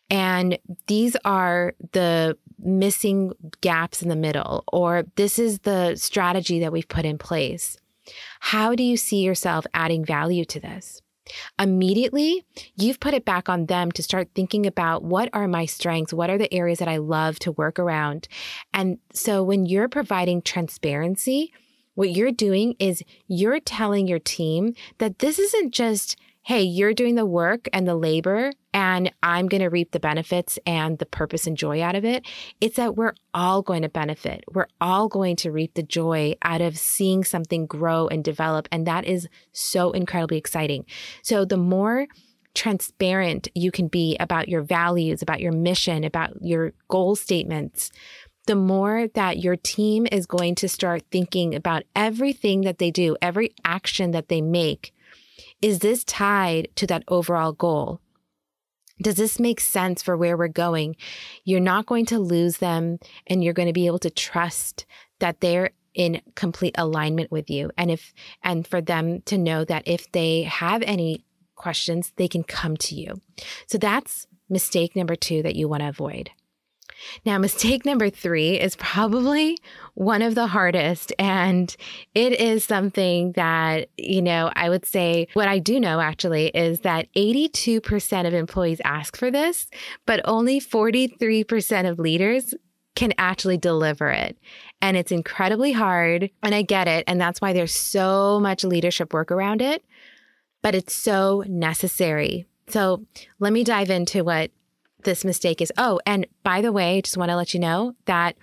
And 0.09 0.57
these 0.88 1.15
are 1.23 1.73
the 1.93 2.38
missing 2.63 3.33
gaps 3.61 4.01
in 4.01 4.09
the 4.09 4.15
middle, 4.15 4.63
or 4.71 5.03
this 5.15 5.39
is 5.39 5.59
the 5.59 5.95
strategy 5.95 6.59
that 6.59 6.71
we've 6.71 6.87
put 6.87 7.05
in 7.05 7.17
place. 7.17 7.77
How 8.39 8.75
do 8.75 8.83
you 8.83 8.97
see 8.97 9.21
yourself 9.21 9.65
adding 9.73 10.05
value 10.05 10.45
to 10.45 10.59
this? 10.59 11.01
Immediately, 11.59 12.43
you've 12.75 12.99
put 12.99 13.13
it 13.13 13.25
back 13.25 13.47
on 13.47 13.67
them 13.67 13.91
to 13.93 14.03
start 14.03 14.29
thinking 14.33 14.65
about 14.65 15.03
what 15.03 15.29
are 15.33 15.47
my 15.47 15.65
strengths? 15.65 16.13
What 16.13 16.29
are 16.29 16.37
the 16.37 16.53
areas 16.53 16.79
that 16.79 16.87
I 16.87 16.97
love 16.97 17.39
to 17.39 17.51
work 17.51 17.79
around? 17.79 18.27
And 18.73 18.97
so 19.13 19.43
when 19.43 19.65
you're 19.65 19.87
providing 19.87 20.41
transparency, 20.41 21.53
what 21.93 22.11
you're 22.11 22.31
doing 22.31 22.75
is 22.79 23.03
you're 23.27 23.59
telling 23.59 24.07
your 24.07 24.19
team 24.19 24.73
that 24.97 25.19
this 25.19 25.37
isn't 25.37 25.73
just 25.73 26.17
hey, 26.43 26.63
you're 26.63 26.93
doing 26.93 27.15
the 27.15 27.25
work 27.25 27.69
and 27.71 27.88
the 27.88 27.95
labor, 27.95 28.51
and 28.74 29.12
I'm 29.21 29.48
going 29.48 29.62
to 29.62 29.69
reap 29.69 29.91
the 29.91 30.00
benefits 30.00 30.57
and 30.65 30.98
the 30.98 31.05
purpose 31.05 31.45
and 31.45 31.55
joy 31.55 31.83
out 31.83 31.95
of 31.95 32.03
it. 32.03 32.25
It's 32.60 32.77
that 32.77 32.95
we're 32.95 33.13
all 33.33 33.62
going 33.62 33.83
to 33.83 33.89
benefit. 33.89 34.43
We're 34.51 34.67
all 34.79 35.07
going 35.07 35.36
to 35.38 35.51
reap 35.51 35.75
the 35.75 35.83
joy 35.83 36.36
out 36.41 36.62
of 36.62 36.77
seeing 36.77 37.24
something 37.24 37.67
grow 37.67 38.07
and 38.07 38.24
develop. 38.24 38.67
And 38.71 38.88
that 38.88 39.05
is 39.05 39.27
so 39.51 39.91
incredibly 39.91 40.38
exciting. 40.38 40.86
So 41.21 41.45
the 41.45 41.57
more 41.57 42.07
transparent 42.55 43.48
you 43.53 43.71
can 43.71 43.88
be 43.88 44.17
about 44.19 44.50
your 44.50 44.62
values, 44.62 45.21
about 45.21 45.41
your 45.41 45.53
mission, 45.53 46.03
about 46.03 46.31
your 46.41 46.74
goal 46.89 47.15
statements, 47.15 47.91
the 48.48 48.55
more 48.55 49.07
that 49.13 49.38
your 49.38 49.55
team 49.55 50.07
is 50.12 50.25
going 50.25 50.55
to 50.55 50.67
start 50.67 51.03
thinking 51.12 51.53
about 51.53 51.83
everything 51.95 52.62
that 52.62 52.79
they 52.79 52.89
do, 52.89 53.15
every 53.21 53.53
action 53.63 54.12
that 54.12 54.27
they 54.27 54.41
make 54.41 54.91
is 55.61 55.79
this 55.79 56.03
tied 56.03 56.69
to 56.75 56.87
that 56.87 57.03
overall 57.07 57.53
goal? 57.53 57.99
Does 59.01 59.15
this 59.15 59.39
make 59.39 59.59
sense 59.59 60.03
for 60.03 60.15
where 60.15 60.37
we're 60.37 60.47
going? 60.47 60.95
You're 61.43 61.59
not 61.59 61.85
going 61.85 62.05
to 62.07 62.19
lose 62.19 62.57
them 62.57 62.99
and 63.27 63.43
you're 63.43 63.53
going 63.53 63.67
to 63.67 63.73
be 63.73 63.87
able 63.87 63.99
to 63.99 64.09
trust 64.09 64.85
that 65.19 65.41
they're 65.41 65.71
in 65.93 66.21
complete 66.35 66.75
alignment 66.77 67.31
with 67.31 67.49
you. 67.49 67.71
And 67.77 67.91
if, 67.91 68.13
and 68.43 68.65
for 68.65 68.79
them 68.79 69.21
to 69.23 69.37
know 69.37 69.65
that 69.65 69.83
if 69.85 70.11
they 70.11 70.43
have 70.43 70.81
any 70.83 71.25
questions, 71.55 72.13
they 72.15 72.27
can 72.27 72.43
come 72.43 72.77
to 72.77 72.95
you. 72.95 73.19
So 73.67 73.77
that's 73.77 74.27
mistake 74.49 74.95
number 74.95 75.15
two 75.15 75.41
that 75.43 75.55
you 75.55 75.67
want 75.67 75.81
to 75.81 75.89
avoid. 75.89 76.31
Now, 77.25 77.38
mistake 77.38 77.86
number 77.86 78.10
three 78.10 78.60
is 78.60 78.75
probably 78.75 79.58
one 79.93 80.22
of 80.22 80.36
the 80.36 80.48
hardest. 80.48 81.13
And 81.20 81.75
it 82.15 82.39
is 82.39 82.63
something 82.63 83.34
that, 83.34 83.89
you 83.98 84.22
know, 84.22 84.51
I 84.55 84.70
would 84.70 84.86
say 84.86 85.27
what 85.34 85.48
I 85.48 85.60
do 85.60 85.79
know 85.79 86.00
actually 86.00 86.48
is 86.48 86.81
that 86.81 87.08
82% 87.15 88.27
of 88.27 88.34
employees 88.34 88.81
ask 88.84 89.15
for 89.17 89.31
this, 89.31 89.67
but 90.05 90.22
only 90.25 90.60
43% 90.60 91.89
of 91.89 92.00
leaders 92.00 92.53
can 92.96 93.13
actually 93.17 93.58
deliver 93.58 94.10
it. 94.10 94.38
And 94.81 94.98
it's 94.98 95.12
incredibly 95.12 95.72
hard. 95.72 96.29
And 96.43 96.53
I 96.53 96.62
get 96.62 96.88
it. 96.88 97.03
And 97.08 97.20
that's 97.20 97.41
why 97.41 97.53
there's 97.53 97.74
so 97.74 98.39
much 98.39 98.63
leadership 98.63 99.13
work 99.13 99.31
around 99.31 99.62
it, 99.62 99.84
but 100.62 100.75
it's 100.75 100.93
so 100.93 101.43
necessary. 101.48 102.48
So 102.67 103.05
let 103.39 103.53
me 103.53 103.63
dive 103.63 103.89
into 103.89 104.24
what 104.24 104.51
this 105.03 105.25
mistake 105.25 105.62
is. 105.62 105.72
Oh, 105.77 106.00
and 106.05 106.27
by 106.43 106.62
the 106.62 106.72
way, 106.72 107.01
just 107.01 107.17
want 107.17 107.29
to 107.29 107.36
let 107.36 107.53
you 107.53 107.60
know 107.60 107.93
that 108.05 108.36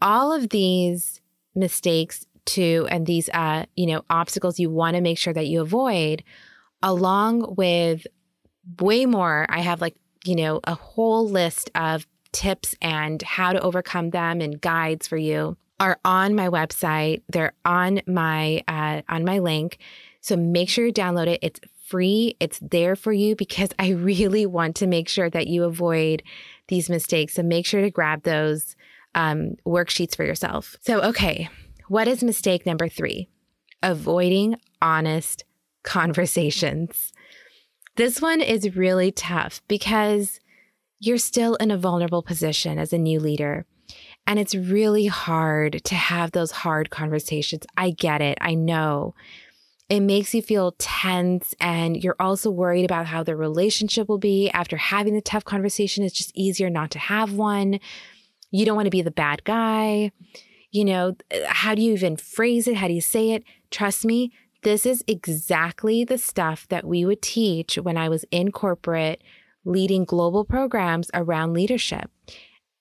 all 0.00 0.32
of 0.32 0.48
these 0.48 1.20
mistakes 1.54 2.26
too 2.44 2.88
and 2.90 3.06
these 3.06 3.28
uh, 3.30 3.66
you 3.76 3.86
know, 3.86 4.04
obstacles 4.10 4.58
you 4.58 4.70
want 4.70 4.96
to 4.96 5.00
make 5.00 5.18
sure 5.18 5.32
that 5.32 5.46
you 5.46 5.60
avoid 5.60 6.24
along 6.82 7.54
with 7.56 8.06
way 8.80 9.06
more. 9.06 9.46
I 9.48 9.60
have 9.60 9.80
like, 9.80 9.96
you 10.24 10.36
know, 10.36 10.60
a 10.64 10.74
whole 10.74 11.28
list 11.28 11.70
of 11.74 12.06
tips 12.32 12.74
and 12.80 13.22
how 13.22 13.52
to 13.52 13.60
overcome 13.60 14.10
them 14.10 14.40
and 14.40 14.60
guides 14.60 15.06
for 15.06 15.16
you 15.16 15.56
are 15.78 15.98
on 16.04 16.34
my 16.34 16.48
website. 16.48 17.22
They're 17.28 17.54
on 17.64 18.00
my 18.06 18.62
uh, 18.68 19.02
on 19.08 19.24
my 19.24 19.38
link. 19.38 19.78
So 20.20 20.36
make 20.36 20.68
sure 20.68 20.86
you 20.86 20.92
download 20.92 21.26
it. 21.26 21.40
It's 21.42 21.60
free. 21.92 22.34
It's 22.40 22.58
there 22.58 22.96
for 22.96 23.12
you 23.12 23.36
because 23.36 23.68
I 23.78 23.90
really 23.90 24.46
want 24.46 24.76
to 24.76 24.86
make 24.86 25.10
sure 25.10 25.28
that 25.28 25.46
you 25.46 25.64
avoid 25.64 26.22
these 26.68 26.88
mistakes. 26.88 27.34
So 27.34 27.42
make 27.42 27.66
sure 27.66 27.82
to 27.82 27.90
grab 27.90 28.22
those 28.22 28.76
um, 29.14 29.56
worksheets 29.66 30.16
for 30.16 30.24
yourself. 30.24 30.74
So, 30.80 31.02
okay, 31.02 31.50
what 31.88 32.08
is 32.08 32.22
mistake 32.22 32.64
number 32.64 32.88
three? 32.88 33.28
Avoiding 33.82 34.56
honest 34.80 35.44
conversations. 35.82 37.12
This 37.96 38.22
one 38.22 38.40
is 38.40 38.74
really 38.74 39.12
tough 39.12 39.60
because 39.68 40.40
you're 40.98 41.18
still 41.18 41.56
in 41.56 41.70
a 41.70 41.76
vulnerable 41.76 42.22
position 42.22 42.78
as 42.78 42.94
a 42.94 42.98
new 42.98 43.20
leader. 43.20 43.66
And 44.26 44.38
it's 44.38 44.54
really 44.54 45.08
hard 45.08 45.84
to 45.84 45.94
have 45.94 46.32
those 46.32 46.52
hard 46.52 46.88
conversations. 46.88 47.64
I 47.76 47.90
get 47.90 48.22
it. 48.22 48.38
I 48.40 48.54
know 48.54 49.14
it 49.92 50.00
makes 50.00 50.34
you 50.34 50.40
feel 50.40 50.74
tense 50.78 51.54
and 51.60 52.02
you're 52.02 52.16
also 52.18 52.50
worried 52.50 52.86
about 52.86 53.04
how 53.04 53.22
the 53.22 53.36
relationship 53.36 54.08
will 54.08 54.16
be 54.16 54.48
after 54.52 54.78
having 54.78 55.12
the 55.12 55.20
tough 55.20 55.44
conversation. 55.44 56.02
It's 56.02 56.14
just 56.14 56.34
easier 56.34 56.70
not 56.70 56.90
to 56.92 56.98
have 56.98 57.34
one. 57.34 57.78
You 58.50 58.64
don't 58.64 58.74
want 58.74 58.86
to 58.86 58.90
be 58.90 59.02
the 59.02 59.10
bad 59.10 59.44
guy. 59.44 60.10
You 60.70 60.86
know, 60.86 61.14
how 61.46 61.74
do 61.74 61.82
you 61.82 61.92
even 61.92 62.16
phrase 62.16 62.66
it? 62.66 62.76
How 62.76 62.88
do 62.88 62.94
you 62.94 63.02
say 63.02 63.32
it? 63.32 63.44
Trust 63.70 64.06
me, 64.06 64.32
this 64.62 64.86
is 64.86 65.04
exactly 65.06 66.04
the 66.04 66.16
stuff 66.16 66.66
that 66.70 66.86
we 66.86 67.04
would 67.04 67.20
teach 67.20 67.76
when 67.76 67.98
I 67.98 68.08
was 68.08 68.24
in 68.30 68.50
corporate 68.50 69.22
leading 69.66 70.06
global 70.06 70.46
programs 70.46 71.10
around 71.12 71.52
leadership. 71.52 72.10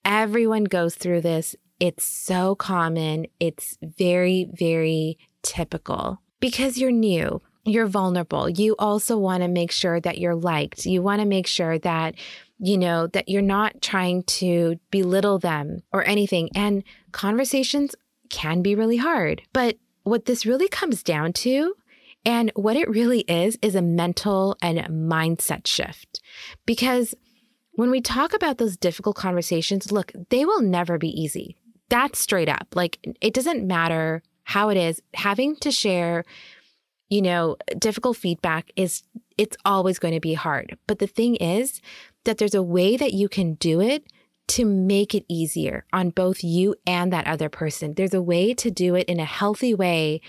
Everyone 0.05 0.63
goes 0.63 0.95
through 0.95 1.21
this. 1.21 1.57
It's 1.77 2.05
so 2.05 2.55
common. 2.55 3.25
It's 3.41 3.77
very, 3.81 4.47
very 4.53 5.17
typical 5.43 6.20
because 6.41 6.77
you're 6.77 6.91
new, 6.91 7.41
you're 7.63 7.87
vulnerable. 7.87 8.49
You 8.49 8.75
also 8.77 9.17
want 9.17 9.43
to 9.43 9.47
make 9.47 9.71
sure 9.71 10.01
that 10.01 10.17
you're 10.17 10.35
liked. 10.35 10.85
You 10.85 11.01
want 11.01 11.21
to 11.21 11.27
make 11.27 11.47
sure 11.47 11.79
that, 11.79 12.15
you 12.59 12.77
know, 12.77 13.07
that 13.07 13.29
you're 13.29 13.41
not 13.41 13.81
trying 13.81 14.23
to 14.23 14.77
belittle 14.89 15.39
them 15.39 15.83
or 15.93 16.03
anything. 16.03 16.49
And 16.53 16.83
conversations 17.13 17.95
can 18.29 18.61
be 18.61 18.75
really 18.75 18.97
hard. 18.97 19.43
But 19.53 19.77
what 20.03 20.25
this 20.25 20.45
really 20.45 20.67
comes 20.67 21.03
down 21.03 21.31
to 21.33 21.75
and 22.25 22.51
what 22.55 22.75
it 22.75 22.89
really 22.89 23.21
is, 23.21 23.57
is 23.61 23.75
a 23.75 23.81
mental 23.81 24.55
and 24.61 24.77
mindset 24.79 25.65
shift. 25.65 26.21
Because 26.65 27.15
when 27.73 27.89
we 27.89 28.01
talk 28.01 28.33
about 28.33 28.57
those 28.57 28.77
difficult 28.77 29.15
conversations, 29.15 29.91
look, 29.91 30.11
they 30.29 30.45
will 30.45 30.61
never 30.61 30.97
be 30.97 31.09
easy. 31.09 31.57
That's 31.89 32.19
straight 32.19 32.49
up. 32.49 32.67
Like, 32.75 32.99
it 33.21 33.33
doesn't 33.33 33.65
matter 33.65 34.21
how 34.43 34.69
it 34.69 34.77
is, 34.77 35.01
having 35.13 35.55
to 35.57 35.71
share, 35.71 36.23
you 37.09 37.21
know, 37.21 37.57
difficult 37.77 38.17
feedback 38.17 38.71
is, 38.75 39.03
it's 39.37 39.57
always 39.65 39.99
going 39.99 40.13
to 40.13 40.19
be 40.19 40.33
hard. 40.33 40.77
But 40.87 40.99
the 40.99 41.07
thing 41.07 41.35
is 41.35 41.81
that 42.25 42.37
there's 42.37 42.55
a 42.55 42.63
way 42.63 42.97
that 42.97 43.13
you 43.13 43.29
can 43.29 43.55
do 43.55 43.81
it 43.81 44.05
to 44.49 44.65
make 44.65 45.15
it 45.15 45.25
easier 45.29 45.85
on 45.93 46.09
both 46.09 46.43
you 46.43 46.75
and 46.85 47.13
that 47.13 47.27
other 47.27 47.49
person. 47.49 47.93
There's 47.93 48.13
a 48.13 48.21
way 48.21 48.53
to 48.55 48.69
do 48.69 48.95
it 48.95 49.07
in 49.07 49.19
a 49.19 49.25
healthy 49.25 49.73
way 49.73 50.21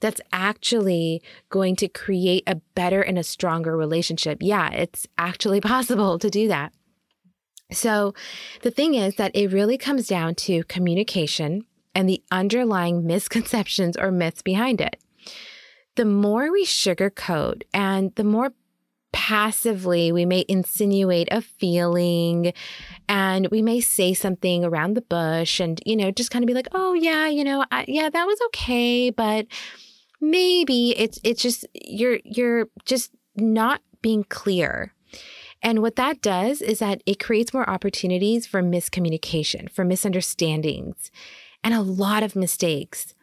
that's 0.00 0.20
actually 0.32 1.22
going 1.50 1.76
to 1.76 1.88
create 1.88 2.44
a 2.46 2.56
better 2.74 3.02
and 3.02 3.18
a 3.18 3.24
stronger 3.24 3.76
relationship. 3.76 4.38
Yeah, 4.40 4.70
it's 4.70 5.06
actually 5.16 5.60
possible 5.74 6.18
to 6.18 6.30
do 6.30 6.48
that. 6.48 6.72
So 7.72 8.14
the 8.62 8.70
thing 8.70 8.94
is 8.94 9.16
that 9.16 9.34
it 9.34 9.52
really 9.52 9.76
comes 9.76 10.06
down 10.06 10.34
to 10.36 10.64
communication 10.64 11.66
and 11.98 12.08
the 12.08 12.22
underlying 12.30 13.04
misconceptions 13.04 13.96
or 13.96 14.12
myths 14.12 14.40
behind 14.40 14.80
it. 14.80 15.02
The 15.96 16.04
more 16.04 16.52
we 16.52 16.64
sugarcoat 16.64 17.64
and 17.74 18.14
the 18.14 18.22
more 18.22 18.52
passively 19.12 20.12
we 20.12 20.24
may 20.24 20.44
insinuate 20.48 21.26
a 21.32 21.40
feeling 21.40 22.52
and 23.08 23.48
we 23.48 23.62
may 23.62 23.80
say 23.80 24.14
something 24.14 24.64
around 24.64 24.94
the 24.94 25.00
bush 25.00 25.58
and 25.58 25.80
you 25.84 25.96
know 25.96 26.10
just 26.10 26.30
kind 26.30 26.44
of 26.44 26.46
be 26.46 26.52
like 26.52 26.68
oh 26.72 26.92
yeah 26.92 27.26
you 27.26 27.42
know 27.42 27.64
I, 27.72 27.86
yeah 27.88 28.10
that 28.10 28.26
was 28.26 28.38
okay 28.48 29.08
but 29.08 29.46
maybe 30.20 30.94
it's 30.96 31.18
it's 31.24 31.40
just 31.40 31.66
you're 31.72 32.18
you're 32.22 32.68
just 32.84 33.10
not 33.34 33.80
being 34.02 34.24
clear 34.24 34.92
and 35.62 35.80
what 35.80 35.96
that 35.96 36.20
does 36.20 36.60
is 36.60 36.78
that 36.80 37.02
it 37.06 37.18
creates 37.18 37.54
more 37.54 37.68
opportunities 37.68 38.46
for 38.46 38.62
miscommunication 38.62 39.70
for 39.70 39.86
misunderstandings 39.86 41.10
and 41.62 41.74
a 41.74 41.82
lot 41.82 42.22
of 42.22 42.36
mistakes. 42.36 43.14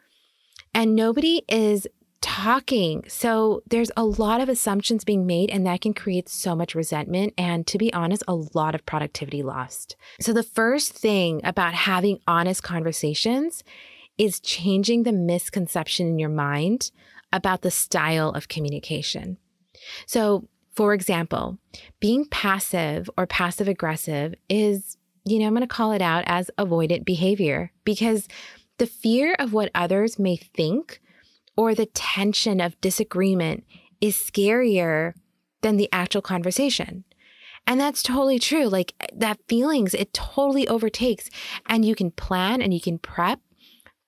And 0.74 0.96
nobody 0.96 1.44
is 1.48 1.88
talking. 2.26 3.04
So 3.08 3.62
there's 3.70 3.92
a 3.96 4.04
lot 4.04 4.42
of 4.42 4.50
assumptions 4.50 5.04
being 5.04 5.28
made, 5.28 5.52
and 5.52 5.66
that 5.68 5.82
can 5.82 5.94
create 5.94 6.28
so 6.28 6.56
much 6.56 6.74
resentment. 6.74 7.34
And 7.38 7.68
to 7.68 7.78
be 7.78 7.94
honest, 7.94 8.24
a 8.28 8.36
lot 8.54 8.74
of 8.74 8.86
productivity 8.86 9.44
lost. 9.44 9.96
So 10.20 10.34
the 10.34 10.44
first 10.44 10.94
thing 10.94 11.40
about 11.44 11.76
having 11.76 12.20
honest 12.28 12.64
conversations 12.64 13.64
is 14.18 14.40
changing 14.40 15.04
the 15.04 15.12
misconception 15.12 16.08
in 16.08 16.18
your 16.18 16.30
mind 16.30 16.92
about 17.32 17.62
the 17.62 17.72
style 17.72 18.32
of 18.32 18.48
communication. 18.48 19.38
So, 20.08 20.48
for 20.74 20.94
example, 20.94 21.60
being 22.00 22.26
passive 22.26 23.10
or 23.18 23.28
passive 23.28 23.68
aggressive 23.68 24.34
is 24.50 24.98
you 25.26 25.40
know, 25.40 25.48
I'm 25.48 25.54
going 25.54 25.62
to 25.62 25.68
call 25.68 25.92
it 25.92 26.02
out 26.02 26.24
as 26.28 26.52
avoidant 26.58 27.04
behavior 27.04 27.72
because 27.84 28.28
the 28.78 28.86
fear 28.86 29.36
of 29.40 29.54
what 29.54 29.72
others 29.74 30.20
may 30.20 30.36
think 30.36 31.02
or 31.58 31.74
the 31.74 31.88
tension 31.88 32.62
of 32.62 32.80
disagreement 32.82 33.64
is 34.02 34.16
scarier 34.16 35.14
than 35.62 35.78
the 35.78 35.90
actual 35.92 36.22
conversation. 36.22 37.04
And 37.66 37.80
that's 37.80 38.04
totally 38.04 38.38
true. 38.38 38.68
Like 38.68 38.94
that 39.16 39.40
feelings, 39.48 39.94
it 39.96 40.14
totally 40.14 40.68
overtakes. 40.68 41.30
And 41.66 41.84
you 41.84 41.96
can 41.96 42.12
plan 42.12 42.62
and 42.62 42.74
you 42.74 42.82
can 42.82 43.00
prep, 43.00 43.40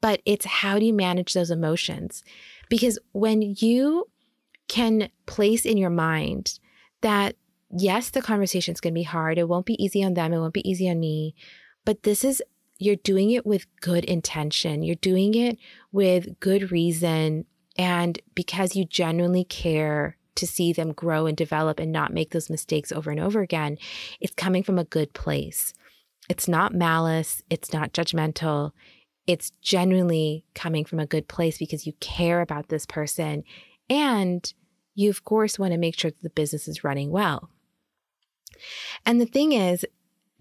but 0.01 0.21
it's 0.25 0.45
how 0.45 0.77
do 0.77 0.85
you 0.85 0.93
manage 0.93 1.33
those 1.33 1.49
emotions? 1.49 2.23
Because 2.69 2.99
when 3.13 3.41
you 3.41 4.05
can 4.67 5.09
place 5.25 5.65
in 5.65 5.77
your 5.77 5.89
mind 5.89 6.59
that, 7.01 7.35
yes, 7.69 8.09
the 8.09 8.21
conversation 8.21 8.73
is 8.73 8.81
going 8.81 8.93
to 8.93 8.99
be 8.99 9.03
hard, 9.03 9.37
it 9.37 9.47
won't 9.47 9.65
be 9.65 9.81
easy 9.83 10.03
on 10.03 10.13
them, 10.13 10.33
it 10.33 10.39
won't 10.39 10.53
be 10.53 10.69
easy 10.69 10.89
on 10.89 10.99
me, 10.99 11.35
but 11.85 12.03
this 12.03 12.23
is, 12.23 12.41
you're 12.77 12.95
doing 12.95 13.31
it 13.31 13.45
with 13.45 13.65
good 13.81 14.05
intention, 14.05 14.83
you're 14.83 14.95
doing 14.95 15.33
it 15.35 15.57
with 15.91 16.39
good 16.39 16.71
reason. 16.71 17.45
And 17.77 18.19
because 18.33 18.75
you 18.75 18.85
genuinely 18.85 19.43
care 19.43 20.17
to 20.35 20.47
see 20.47 20.73
them 20.73 20.93
grow 20.93 21.25
and 21.25 21.35
develop 21.35 21.79
and 21.79 21.91
not 21.91 22.13
make 22.13 22.31
those 22.31 22.49
mistakes 22.49 22.91
over 22.91 23.11
and 23.11 23.19
over 23.19 23.41
again, 23.41 23.77
it's 24.19 24.33
coming 24.33 24.63
from 24.63 24.79
a 24.79 24.83
good 24.83 25.13
place. 25.13 25.73
It's 26.29 26.47
not 26.47 26.73
malice, 26.73 27.41
it's 27.49 27.73
not 27.73 27.93
judgmental. 27.93 28.71
It's 29.25 29.51
genuinely 29.61 30.45
coming 30.55 30.85
from 30.85 30.99
a 30.99 31.05
good 31.05 31.27
place 31.27 31.57
because 31.57 31.85
you 31.85 31.93
care 31.99 32.41
about 32.41 32.69
this 32.69 32.85
person 32.85 33.43
and 33.89 34.53
you, 34.95 35.09
of 35.09 35.23
course, 35.23 35.59
want 35.59 35.73
to 35.73 35.77
make 35.77 35.99
sure 35.99 36.11
that 36.11 36.21
the 36.23 36.29
business 36.29 36.67
is 36.67 36.83
running 36.83 37.11
well. 37.11 37.49
And 39.05 39.19
the 39.21 39.25
thing 39.25 39.53
is, 39.53 39.85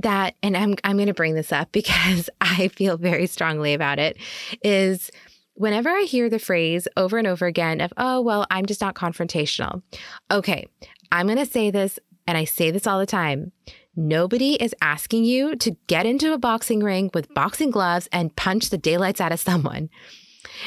that 0.00 0.34
and 0.42 0.56
I'm 0.56 0.74
I'm 0.84 0.96
going 0.96 1.06
to 1.06 1.14
bring 1.14 1.34
this 1.34 1.52
up 1.52 1.68
because 1.72 2.28
I 2.40 2.68
feel 2.68 2.96
very 2.96 3.26
strongly 3.26 3.72
about 3.72 3.98
it 3.98 4.18
is 4.62 5.10
whenever 5.54 5.88
I 5.88 6.02
hear 6.02 6.28
the 6.28 6.38
phrase 6.38 6.86
over 6.96 7.18
and 7.18 7.26
over 7.26 7.46
again 7.46 7.80
of, 7.80 7.92
oh, 7.96 8.20
well, 8.20 8.46
I'm 8.50 8.66
just 8.66 8.80
not 8.80 8.94
confrontational. 8.94 9.82
Okay, 10.30 10.66
I'm 11.10 11.26
going 11.26 11.38
to 11.38 11.46
say 11.46 11.70
this, 11.70 11.98
and 12.26 12.36
I 12.36 12.44
say 12.44 12.70
this 12.70 12.86
all 12.86 12.98
the 12.98 13.06
time. 13.06 13.52
Nobody 13.96 14.62
is 14.62 14.74
asking 14.82 15.24
you 15.24 15.56
to 15.56 15.74
get 15.86 16.04
into 16.04 16.34
a 16.34 16.38
boxing 16.38 16.80
ring 16.80 17.10
with 17.14 17.32
boxing 17.32 17.70
gloves 17.70 18.08
and 18.12 18.36
punch 18.36 18.68
the 18.68 18.76
daylights 18.76 19.20
out 19.20 19.32
of 19.32 19.40
someone. 19.40 19.88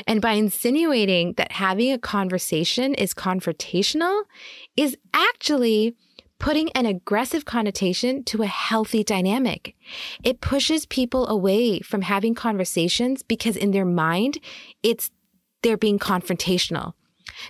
And 0.07 0.21
by 0.21 0.31
insinuating 0.31 1.33
that 1.33 1.51
having 1.51 1.91
a 1.91 1.99
conversation 1.99 2.95
is 2.95 3.13
confrontational 3.13 4.23
is 4.75 4.97
actually 5.13 5.95
putting 6.39 6.71
an 6.71 6.85
aggressive 6.85 7.45
connotation 7.45 8.23
to 8.23 8.41
a 8.41 8.47
healthy 8.47 9.03
dynamic. 9.03 9.75
It 10.23 10.41
pushes 10.41 10.85
people 10.85 11.27
away 11.27 11.81
from 11.81 12.01
having 12.01 12.33
conversations 12.33 13.21
because 13.21 13.55
in 13.57 13.71
their 13.71 13.85
mind, 13.85 14.39
it's 14.81 15.11
they're 15.61 15.77
being 15.77 15.99
confrontational, 15.99 16.93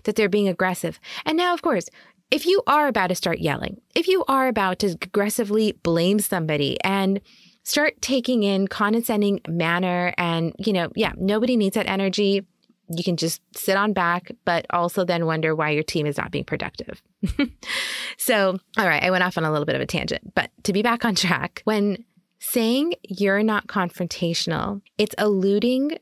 that 0.04 0.16
they're 0.16 0.28
being 0.28 0.48
aggressive. 0.48 1.00
And 1.26 1.38
now, 1.38 1.54
of 1.54 1.62
course, 1.62 1.88
if 2.32 2.46
you 2.46 2.62
are 2.68 2.88
about 2.88 3.08
to 3.08 3.16
start 3.16 3.40
yelling, 3.40 3.80
if 3.96 4.08
you 4.08 4.24
are 4.28 4.48
about 4.48 4.80
to 4.80 4.88
aggressively 4.88 5.74
blame 5.84 6.20
somebody 6.20 6.78
and 6.84 7.22
start 7.64 8.02
taking 8.02 8.44
in 8.44 8.68
condescending 8.68 9.40
manner 9.48 10.14
and, 10.18 10.54
you 10.58 10.74
know, 10.74 10.90
yeah, 10.96 11.12
nobody 11.18 11.56
needs 11.56 11.76
that 11.76 11.88
energy 11.88 12.46
you 12.90 13.04
can 13.04 13.18
just 13.18 13.42
sit 13.56 13.78
on 13.78 13.94
back, 13.94 14.32
but 14.46 14.66
also 14.72 15.06
then 15.06 15.26
wonder 15.26 15.56
why 15.56 15.70
your 15.70 15.84
team 15.84 16.06
is 16.06 16.18
not 16.18 16.32
being 16.32 16.44
productive. 16.44 17.02
so, 18.18 18.58
all 18.78 18.88
right, 18.88 19.04
I 19.04 19.12
went 19.12 19.24
off 19.24 19.38
on 19.38 19.46
a 19.46 19.52
little 19.52 19.66
bit 19.66 19.76
of 19.76 19.82
a 19.82 19.86
tangent, 19.86 20.34
but 20.34 20.50
to 20.64 20.74
be 20.74 20.82
back 20.82 21.06
on 21.06 21.16
track, 21.16 21.62
when 21.66 22.04
saying 22.40 22.94
you're 23.04 23.44
not 23.44 23.68
confrontational, 23.68 24.82
it's 24.98 25.16
alluding 25.18 25.98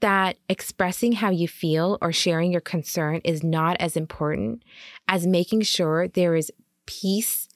that 0.00 0.36
expressing 0.48 1.12
how 1.12 1.30
you 1.30 1.46
feel 1.46 1.96
or 2.02 2.12
sharing 2.12 2.50
your 2.50 2.60
concern 2.60 3.20
is 3.24 3.42
not 3.42 3.76
as 3.78 3.96
important 3.96 4.62
as 5.08 5.26
making 5.26 5.62
sure 5.62 6.08
there 6.08 6.34
is 6.34 6.50
peace 6.86 7.48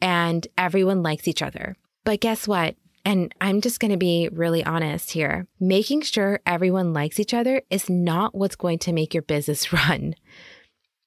and 0.00 0.46
everyone 0.58 1.02
likes 1.02 1.26
each 1.26 1.40
other. 1.40 1.76
But 2.04 2.20
guess 2.20 2.46
what? 2.46 2.76
And 3.04 3.34
I'm 3.40 3.60
just 3.60 3.80
going 3.80 3.90
to 3.90 3.98
be 3.98 4.28
really 4.32 4.64
honest 4.64 5.10
here. 5.10 5.46
Making 5.60 6.02
sure 6.02 6.40
everyone 6.46 6.92
likes 6.92 7.20
each 7.20 7.34
other 7.34 7.62
is 7.70 7.90
not 7.90 8.34
what's 8.34 8.56
going 8.56 8.78
to 8.80 8.92
make 8.92 9.12
your 9.12 9.22
business 9.22 9.72
run. 9.72 10.14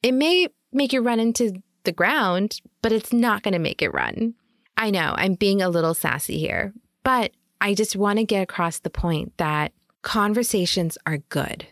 It 0.04 0.14
may 0.14 0.48
make 0.72 0.94
you 0.94 1.02
run 1.02 1.20
into 1.20 1.64
the 1.84 1.92
ground, 1.92 2.62
but 2.82 2.92
it's 2.92 3.14
not 3.14 3.42
going 3.42 3.54
to 3.54 3.60
make 3.60 3.82
it 3.82 3.94
run. 3.94 4.36
I 4.76 4.92
know 4.92 5.16
I'm 5.18 5.34
being 5.34 5.62
a 5.62 5.70
little 5.70 5.96
sassy 5.96 6.38
here, 6.38 6.74
but 7.04 7.32
I 7.60 7.74
just 7.74 7.96
want 7.96 8.20
to 8.20 8.26
get 8.26 8.44
across 8.44 8.80
the 8.80 8.92
point 8.92 9.36
that 9.38 9.72
conversations 10.04 10.98
are 11.08 11.18
good 11.30 11.66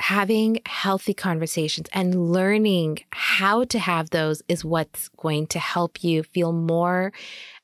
having 0.00 0.60
healthy 0.66 1.12
conversations 1.12 1.88
and 1.92 2.32
learning 2.32 2.98
how 3.10 3.64
to 3.64 3.78
have 3.78 4.10
those 4.10 4.42
is 4.48 4.64
what's 4.64 5.08
going 5.10 5.46
to 5.48 5.58
help 5.58 6.04
you 6.04 6.22
feel 6.22 6.52
more 6.52 7.12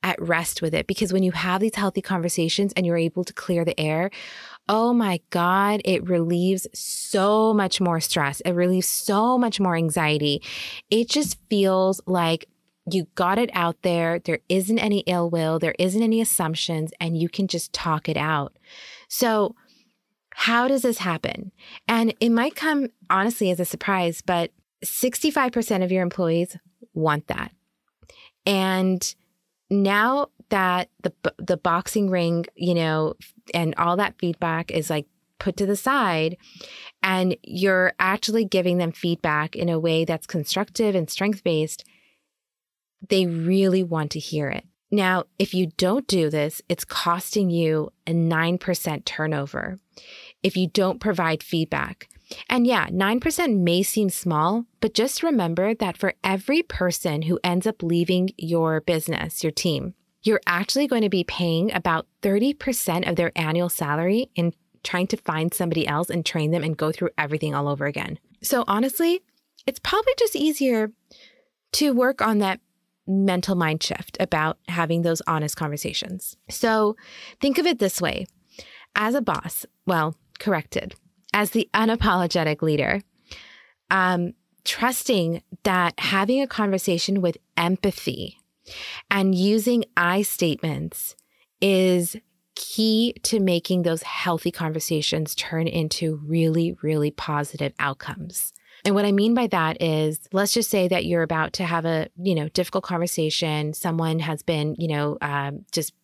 at 0.03 0.21
rest 0.21 0.61
with 0.61 0.75
it. 0.75 0.87
Because 0.87 1.13
when 1.13 1.23
you 1.23 1.33
have 1.33 1.61
these 1.61 1.77
healthy 1.77 2.03
conversations 2.03 2.73
and 2.75 2.85
you're 2.85 2.97
able 2.97 3.25
to 3.25 3.33
clear 3.33 3.65
the 3.65 3.79
air, 3.79 4.11
oh 4.69 4.93
my 4.93 5.21
God, 5.31 5.81
it 5.85 6.09
relieves 6.09 6.67
so 6.75 7.55
much 7.55 7.81
more 7.81 8.01
stress. 8.01 8.41
It 8.41 8.53
relieves 8.53 8.89
so 8.89 9.39
much 9.39 9.61
more 9.61 9.77
anxiety. 9.77 10.43
It 10.91 11.09
just 11.09 11.39
feels 11.49 12.01
like 12.07 12.49
you 12.91 13.07
got 13.15 13.39
it 13.39 13.51
out 13.55 13.81
there. 13.83 14.19
There 14.19 14.41
isn't 14.49 14.79
any 14.79 15.01
ill 15.01 15.31
will, 15.31 15.59
there 15.59 15.75
isn't 15.79 16.03
any 16.03 16.21
assumptions, 16.21 16.93
and 17.01 17.17
you 17.17 17.29
can 17.29 17.49
just 17.49 17.73
talk 17.73 18.09
it 18.09 18.17
out. 18.17 18.57
So, 19.09 19.55
how 20.37 20.67
does 20.67 20.83
this 20.83 20.99
happen? 20.99 21.53
And 21.87 22.13
it 22.19 22.31
might 22.31 22.57
come 22.57 22.89
honestly 23.09 23.51
as 23.51 23.61
a 23.61 23.65
surprise, 23.65 24.21
but 24.21 24.51
65% 24.85 25.85
of 25.85 25.93
your 25.93 26.03
employees 26.03 26.57
want 26.93 27.29
that. 27.29 27.53
And 28.45 29.15
now 29.71 30.29
that 30.51 30.91
the 31.03 31.13
the 31.39 31.57
boxing 31.57 32.11
ring, 32.11 32.47
you 32.55 32.75
know, 32.75 33.15
and 33.55 33.75
all 33.77 33.97
that 33.97 34.19
feedback 34.19 34.71
is 34.71 34.91
like 34.91 35.07
put 35.39 35.57
to 35.57 35.67
the 35.67 35.77
side 35.77 36.37
and 37.03 37.37
you're 37.43 37.93
actually 37.99 38.45
giving 38.45 38.79
them 38.79 38.93
feedback 38.93 39.57
in 39.57 39.69
a 39.69 39.79
way 39.79 40.05
that's 40.05 40.27
constructive 40.27 40.95
and 40.95 41.09
strength-based, 41.09 41.85
they 43.09 43.27
really 43.27 43.83
want 43.83 44.11
to 44.13 44.19
hear 44.19 44.49
it. 44.49 44.65
Now, 44.91 45.25
if 45.39 45.55
you 45.55 45.73
don't 45.77 46.07
do 46.07 46.31
this, 46.31 46.63
it's 46.69 46.85
costing 46.85 47.51
you 47.51 47.93
a 48.07 48.13
9% 48.13 49.05
turnover 49.05 49.79
if 50.45 50.57
you 50.57 50.69
don't 50.69 51.01
provide 51.01 51.43
feedback. 51.43 52.09
And 52.49 52.67
yeah, 52.67 52.89
9% 52.89 53.59
may 53.59 53.83
seem 53.83 54.11
small, 54.11 54.67
but 54.81 54.95
just 54.95 55.23
remember 55.23 55.75
that 55.75 55.97
for 55.97 56.15
every 56.23 56.63
person 56.63 57.23
who 57.23 57.41
ends 57.43 57.67
up 57.67 57.83
leaving 57.83 58.31
your 58.37 58.81
business, 58.81 59.43
your 59.43 59.53
team, 59.53 59.95
you're 60.23 60.41
actually 60.47 60.87
going 60.87 61.03
to 61.03 61.09
be 61.09 61.25
paying 61.25 61.73
about 61.73 62.07
30% 62.23 63.09
of 63.09 63.17
their 63.17 63.33
annual 63.37 63.69
salary 63.69 64.31
in 64.35 64.53
trying 64.83 65.07
to 65.09 65.17
find 65.17 65.53
somebody 65.53 65.87
else 65.87 66.11
and 66.11 66.25
train 66.25 66.51
them 66.51 66.63
and 66.63 66.77
go 66.77 66.93
through 66.93 67.11
everything 67.17 67.55
all 67.55 67.69
over 67.69 67.87
again. 67.87 68.19
So 68.43 68.65
honestly, 68.67 69.23
it's 69.67 69.81
probably 69.81 70.13
just 70.19 70.37
easier 70.37 70.93
to 71.73 71.93
work 71.93 72.21
on 72.21 72.39
that 72.39 72.61
mental 73.07 73.55
mind 73.55 73.83
shift 73.83 74.17
about 74.21 74.59
having 74.69 75.03
those 75.03 75.23
honest 75.27 75.57
conversations. 75.57 76.37
So 76.49 76.97
think 77.41 77.59
of 77.59 77.67
it 77.67 77.79
this 77.79 78.01
way 78.01 78.27
as 78.97 79.15
a 79.15 79.21
boss, 79.21 79.67
well, 79.87 80.17
corrected, 80.39 80.95
as 81.33 81.51
the 81.51 81.69
unapologetic 81.75 82.63
leader, 82.63 83.03
um, 83.91 84.35
trusting 84.65 85.43
that 85.65 85.99
having 85.99 86.41
a 86.41 86.47
conversation 86.47 87.21
with 87.21 87.37
empathy 87.57 88.39
and 89.11 89.35
using 89.35 89.85
I 89.97 90.23
statements 90.23 91.17
is 91.61 92.17
key 92.55 93.15
to 93.25 93.41
making 93.41 93.83
those 93.83 94.03
healthy 94.03 94.51
conversations 94.51 95.35
turn 95.35 95.67
into 95.67 96.21
really, 96.25 96.77
really 96.83 97.11
positive 97.11 97.73
outcomes. 97.79 98.53
And 98.85 98.95
what 98.95 99.07
I 99.07 99.13
mean 99.13 99.35
by 99.35 99.47
that 99.47 99.81
is, 99.81 100.21
let's 100.33 100.53
just 100.53 100.69
say 100.69 100.89
that 100.89 101.07
you're 101.07 101.23
about 101.23 101.55
to 101.55 101.65
have 101.65 101.85
a, 101.87 102.09
you 102.17 102.35
know, 102.35 102.49
difficult 102.51 102.85
conversation. 102.85 103.73
Someone 103.73 104.19
has 104.19 104.43
been, 104.43 104.77
you 104.79 104.89
know, 104.89 105.17
um, 105.23 105.65
just 105.73 105.95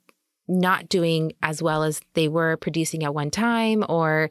not 0.51 0.89
doing 0.89 1.33
as 1.43 1.63
well 1.63 1.83
as 1.83 2.01
they 2.15 2.29
were 2.29 2.57
producing 2.57 3.05
at 3.05 3.15
one 3.15 3.31
time, 3.31 3.85
or 3.89 4.31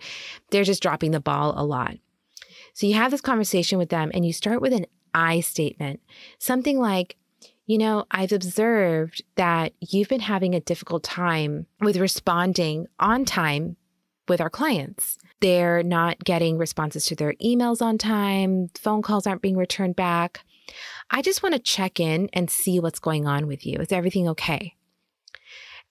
they're 0.52 0.64
just 0.64 0.84
dropping 0.84 1.12
the 1.12 1.20
ball 1.20 1.54
a 1.56 1.66
lot. 1.66 1.96
So 2.74 2.86
you 2.86 2.94
have 2.96 3.12
this 3.12 3.22
conversation 3.22 3.78
with 3.78 3.90
them 3.90 4.12
and 4.14 4.26
you 4.26 4.34
start 4.34 4.62
with 4.62 4.74
an 4.74 4.86
I 5.14 5.40
statement, 5.40 6.02
something 6.38 6.80
like, 6.80 7.16
you 7.66 7.78
know, 7.78 8.06
I've 8.12 8.32
observed 8.32 9.24
that 9.36 9.74
you've 9.80 10.10
been 10.10 10.22
having 10.22 10.56
a 10.56 10.60
difficult 10.60 11.04
time 11.04 11.66
with 11.82 11.98
responding 11.98 12.88
on 13.00 13.26
time 13.26 13.76
with 14.28 14.42
our 14.42 14.50
clients. 14.50 15.18
They're 15.40 15.84
not 15.84 16.24
getting 16.24 16.58
responses 16.58 17.06
to 17.06 17.16
their 17.16 17.34
emails 17.34 17.82
on 17.82 17.98
time, 17.98 18.70
phone 18.80 19.02
calls 19.02 19.26
aren't 19.26 19.42
being 19.42 19.58
returned 19.58 19.96
back. 19.96 20.42
I 21.10 21.22
just 21.22 21.42
want 21.42 21.54
to 21.54 21.60
check 21.60 22.00
in 22.00 22.30
and 22.34 22.50
see 22.50 22.80
what's 22.80 23.00
going 23.00 23.28
on 23.28 23.48
with 23.48 23.66
you. 23.66 23.78
Is 23.80 23.92
everything 23.92 24.28
okay? 24.30 24.76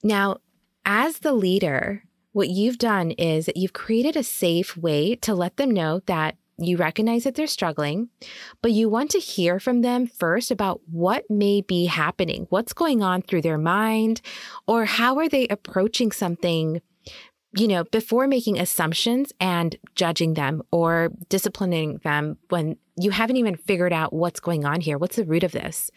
Now, 0.03 0.39
as 0.85 1.19
the 1.19 1.33
leader, 1.33 2.05
what 2.33 2.49
you've 2.49 2.79
done 2.79 3.11
is 3.13 3.47
that 3.47 3.57
you've 3.57 3.73
created 3.73 4.17
a 4.17 4.23
safe 4.23 4.77
way 4.77 5.17
to 5.17 5.35
let 5.35 5.57
them 5.57 5.71
know 5.71 6.01
that 6.07 6.37
you 6.59 6.77
recognize 6.77 7.25
that 7.25 7.37
they're 7.37 7.47
struggling, 7.47 8.09
but 8.63 8.73
you 8.73 8.89
want 8.89 9.11
to 9.13 9.19
hear 9.19 9.61
from 9.61 9.83
them 9.83 10.07
first 10.07 10.51
about 10.51 10.81
what 10.91 11.25
may 11.31 11.61
be 11.61 11.87
happening, 11.87 12.47
what's 12.51 12.73
going 12.73 13.03
on 13.03 13.23
through 13.23 13.43
their 13.43 13.59
mind, 13.59 14.21
or 14.67 14.85
how 14.85 15.19
are 15.19 15.29
they 15.29 15.47
approaching 15.49 16.11
something, 16.11 16.83
you 17.57 17.69
know, 17.69 17.85
before 17.85 18.27
making 18.27 18.59
assumptions 18.59 19.33
and 19.41 19.77
judging 19.95 20.35
them 20.35 20.63
or 20.73 21.11
disciplining 21.29 21.99
them 22.03 22.39
when 22.49 22.77
you 22.97 23.13
haven't 23.13 23.37
even 23.37 23.57
figured 23.57 23.93
out 23.93 24.13
what's 24.13 24.41
going 24.41 24.65
on 24.65 24.81
here. 24.81 24.99
What's 24.99 25.17
the 25.17 25.25
root 25.25 25.45
of 25.45 25.53
this? 25.53 25.91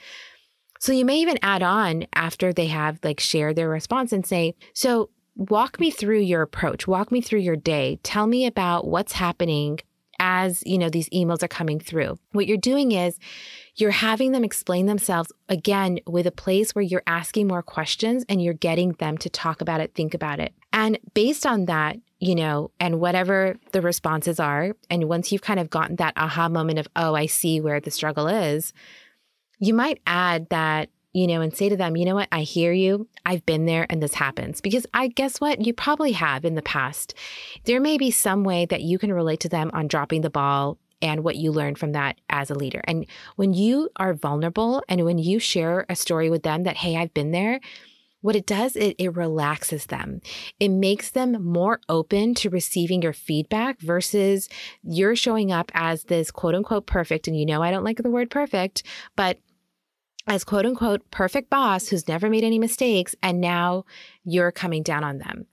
So 0.81 0.93
you 0.93 1.05
may 1.05 1.17
even 1.17 1.37
add 1.43 1.61
on 1.61 2.07
after 2.15 2.51
they 2.51 2.65
have 2.65 2.97
like 3.03 3.19
shared 3.19 3.55
their 3.55 3.69
response 3.69 4.11
and 4.11 4.25
say, 4.25 4.55
so 4.73 5.11
walk 5.35 5.79
me 5.79 5.91
through 5.91 6.21
your 6.21 6.41
approach, 6.41 6.87
walk 6.87 7.11
me 7.11 7.21
through 7.21 7.41
your 7.41 7.55
day. 7.55 7.99
Tell 8.01 8.25
me 8.25 8.47
about 8.47 8.87
what's 8.87 9.13
happening 9.13 9.79
as, 10.19 10.63
you 10.65 10.79
know, 10.79 10.89
these 10.89 11.07
emails 11.09 11.43
are 11.43 11.47
coming 11.47 11.79
through. 11.79 12.17
What 12.31 12.47
you're 12.47 12.57
doing 12.57 12.93
is 12.93 13.19
you're 13.75 13.91
having 13.91 14.31
them 14.31 14.43
explain 14.43 14.87
themselves 14.87 15.31
again 15.49 15.99
with 16.07 16.25
a 16.25 16.31
place 16.31 16.73
where 16.73 16.81
you're 16.81 17.03
asking 17.05 17.47
more 17.47 17.61
questions 17.61 18.25
and 18.27 18.41
you're 18.41 18.55
getting 18.55 18.93
them 18.93 19.19
to 19.19 19.29
talk 19.29 19.61
about 19.61 19.81
it, 19.81 19.93
think 19.93 20.15
about 20.15 20.39
it. 20.39 20.51
And 20.73 20.97
based 21.13 21.45
on 21.45 21.65
that, 21.65 21.97
you 22.19 22.33
know, 22.33 22.71
and 22.79 22.99
whatever 22.99 23.55
the 23.71 23.81
responses 23.81 24.39
are, 24.39 24.75
and 24.89 25.03
once 25.03 25.31
you've 25.31 25.41
kind 25.43 25.59
of 25.59 25.69
gotten 25.69 25.97
that 25.97 26.13
aha 26.17 26.49
moment 26.49 26.79
of, 26.79 26.87
oh, 26.95 27.13
I 27.13 27.27
see 27.27 27.61
where 27.61 27.79
the 27.79 27.91
struggle 27.91 28.27
is, 28.27 28.73
you 29.61 29.73
might 29.73 30.01
add 30.05 30.49
that 30.49 30.89
you 31.13 31.27
know, 31.27 31.41
and 31.41 31.55
say 31.55 31.67
to 31.67 31.75
them, 31.75 31.97
you 31.97 32.05
know 32.05 32.15
what, 32.15 32.29
I 32.31 32.41
hear 32.43 32.71
you. 32.71 33.07
I've 33.25 33.45
been 33.45 33.65
there 33.65 33.85
and 33.89 34.01
this 34.01 34.13
happens. 34.13 34.61
Because 34.61 34.85
I 34.93 35.09
guess 35.09 35.41
what? 35.41 35.65
You 35.65 35.73
probably 35.73 36.13
have 36.13 36.45
in 36.45 36.55
the 36.55 36.61
past. 36.61 37.13
There 37.65 37.81
may 37.81 37.97
be 37.97 38.11
some 38.11 38.45
way 38.45 38.65
that 38.67 38.81
you 38.81 38.97
can 38.97 39.11
relate 39.11 39.41
to 39.41 39.49
them 39.49 39.71
on 39.73 39.89
dropping 39.89 40.21
the 40.21 40.29
ball 40.29 40.77
and 41.01 41.23
what 41.23 41.35
you 41.35 41.51
learned 41.51 41.77
from 41.77 41.91
that 41.93 42.21
as 42.29 42.49
a 42.49 42.55
leader. 42.55 42.81
And 42.85 43.05
when 43.35 43.53
you 43.53 43.89
are 43.97 44.13
vulnerable 44.13 44.83
and 44.87 45.03
when 45.03 45.17
you 45.17 45.39
share 45.39 45.85
a 45.89 45.95
story 45.95 46.29
with 46.29 46.43
them 46.43 46.63
that, 46.63 46.77
hey, 46.77 46.95
I've 46.95 47.13
been 47.13 47.31
there, 47.31 47.59
what 48.21 48.35
it 48.35 48.45
does, 48.45 48.75
it, 48.75 48.95
it 48.99 49.15
relaxes 49.15 49.87
them. 49.87 50.21
It 50.59 50.69
makes 50.69 51.09
them 51.09 51.43
more 51.43 51.81
open 51.89 52.35
to 52.35 52.51
receiving 52.51 53.01
your 53.01 53.13
feedback 53.13 53.81
versus 53.81 54.47
you're 54.83 55.15
showing 55.15 55.51
up 55.51 55.71
as 55.73 56.03
this 56.03 56.31
quote 56.31 56.55
unquote 56.55 56.85
perfect. 56.85 57.27
And 57.27 57.37
you 57.37 57.47
know, 57.47 57.63
I 57.63 57.71
don't 57.71 57.83
like 57.83 57.97
the 57.97 58.11
word 58.11 58.29
perfect, 58.29 58.83
but 59.15 59.39
as 60.27 60.43
quote 60.43 60.65
unquote 60.65 61.09
perfect 61.11 61.49
boss 61.49 61.87
who's 61.87 62.07
never 62.07 62.29
made 62.29 62.43
any 62.43 62.59
mistakes 62.59 63.15
and 63.23 63.41
now 63.41 63.85
you're 64.23 64.51
coming 64.51 64.83
down 64.83 65.03
on 65.03 65.17
them. 65.17 65.45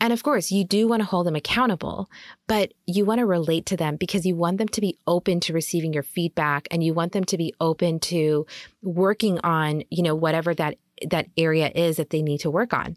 And 0.00 0.12
of 0.12 0.22
course, 0.22 0.50
you 0.50 0.64
do 0.64 0.86
want 0.86 1.00
to 1.00 1.06
hold 1.06 1.26
them 1.26 1.36
accountable, 1.36 2.08
but 2.46 2.72
you 2.86 3.04
want 3.04 3.18
to 3.18 3.26
relate 3.26 3.66
to 3.66 3.76
them 3.76 3.96
because 3.96 4.24
you 4.24 4.36
want 4.36 4.58
them 4.58 4.68
to 4.68 4.80
be 4.80 4.98
open 5.06 5.40
to 5.40 5.52
receiving 5.52 5.92
your 5.92 6.02
feedback 6.02 6.68
and 6.70 6.82
you 6.84 6.94
want 6.94 7.12
them 7.12 7.24
to 7.24 7.36
be 7.36 7.54
open 7.60 7.98
to 8.00 8.46
working 8.82 9.38
on, 9.40 9.82
you 9.90 10.02
know, 10.02 10.14
whatever 10.14 10.54
that 10.54 10.76
that 11.10 11.26
area 11.36 11.70
is 11.74 11.96
that 11.96 12.10
they 12.10 12.22
need 12.22 12.38
to 12.38 12.50
work 12.50 12.72
on. 12.72 12.96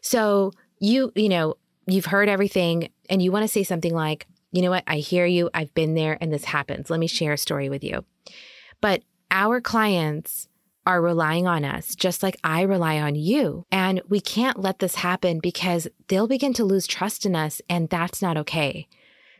So, 0.00 0.52
you, 0.78 1.12
you 1.14 1.28
know, 1.28 1.56
you've 1.86 2.06
heard 2.06 2.28
everything 2.28 2.90
and 3.10 3.20
you 3.20 3.30
want 3.32 3.42
to 3.42 3.48
say 3.48 3.64
something 3.64 3.94
like, 3.94 4.26
"You 4.52 4.62
know 4.62 4.70
what? 4.70 4.84
I 4.86 4.96
hear 4.96 5.26
you. 5.26 5.50
I've 5.52 5.74
been 5.74 5.94
there 5.94 6.16
and 6.20 6.32
this 6.32 6.44
happens. 6.44 6.88
Let 6.88 7.00
me 7.00 7.06
share 7.06 7.34
a 7.34 7.38
story 7.38 7.68
with 7.68 7.84
you." 7.84 8.04
But 8.80 9.02
our 9.30 9.60
clients 9.60 10.48
are 10.86 11.02
relying 11.02 11.46
on 11.46 11.64
us, 11.64 11.94
just 11.94 12.22
like 12.22 12.36
I 12.42 12.62
rely 12.62 12.98
on 12.98 13.14
you. 13.14 13.66
And 13.70 14.00
we 14.08 14.20
can't 14.20 14.58
let 14.58 14.78
this 14.78 14.94
happen 14.96 15.38
because 15.38 15.86
they'll 16.08 16.26
begin 16.26 16.54
to 16.54 16.64
lose 16.64 16.86
trust 16.86 17.26
in 17.26 17.36
us, 17.36 17.60
and 17.68 17.90
that's 17.90 18.22
not 18.22 18.38
okay. 18.38 18.88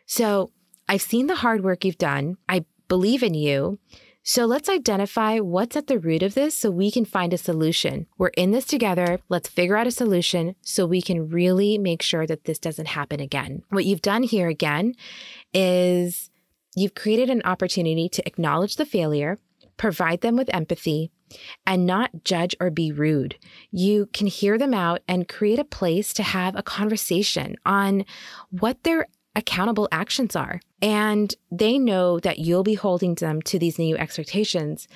So 0.05 0.51
I've 0.89 1.03
seen 1.03 1.27
the 1.27 1.37
hard 1.37 1.65
work 1.65 1.85
you've 1.85 1.97
done. 1.97 2.37
I 2.49 2.67
believe 2.89 3.23
in 3.23 3.33
you. 3.33 3.79
So 4.23 4.45
let's 4.45 4.69
identify 4.69 5.39
what's 5.39 5.75
at 5.75 5.87
the 5.87 5.99
root 5.99 6.23
of 6.23 6.35
this 6.35 6.55
so 6.55 6.71
we 6.71 6.91
can 6.91 7.07
find 7.07 7.33
a 7.33 7.39
solution. 7.39 8.07
We're 8.19 8.29
in 8.29 8.51
this 8.51 8.67
together. 8.67 9.21
Let's 9.31 9.49
figure 9.49 9.77
out 9.77 9.87
a 9.87 9.91
solution 9.91 10.55
so 10.61 10.85
we 10.85 11.01
can 11.01 11.31
really 11.31 11.79
make 11.79 12.03
sure 12.03 12.27
that 12.27 12.45
this 12.45 12.59
doesn't 12.59 12.89
happen 12.89 13.21
again. 13.21 13.63
What 13.71 13.87
you've 13.87 14.03
done 14.03 14.23
here 14.23 14.49
again 14.49 14.93
is 15.55 16.29
you've 16.77 16.95
created 16.95 17.31
an 17.31 17.41
opportunity 17.47 18.11
to 18.11 18.27
acknowledge 18.27 18.77
the 18.77 18.85
failure 18.85 19.39
provide 19.79 20.21
them 20.21 20.37
with 20.37 20.53
empathy, 20.53 21.11
and 21.67 21.87
not 21.87 22.25
judge 22.25 22.55
or 22.61 22.71
be 22.71 22.93
rude. 22.93 23.37
You 23.71 24.07
can 24.13 24.27
hear 24.27 24.59
them 24.59 24.75
out 24.75 25.01
and 25.09 25.29
create 25.29 25.59
a 25.59 25.65
place 25.65 26.13
to 26.15 26.23
have 26.23 26.57
a 26.57 26.63
conversation 26.63 27.57
on 27.65 28.05
what 28.51 28.83
their 28.83 29.07
accountable 29.35 29.89
actions 29.93 30.35
are. 30.35 30.61
And 30.83 31.35
they 31.51 31.79
know 31.79 32.19
that 32.21 32.39
you'll 32.39 32.65
be 32.65 32.75
holding 32.75 33.15
them 33.15 33.41
to 33.43 33.59
these 33.59 33.79
new 33.79 33.97
expectations. 33.97 34.89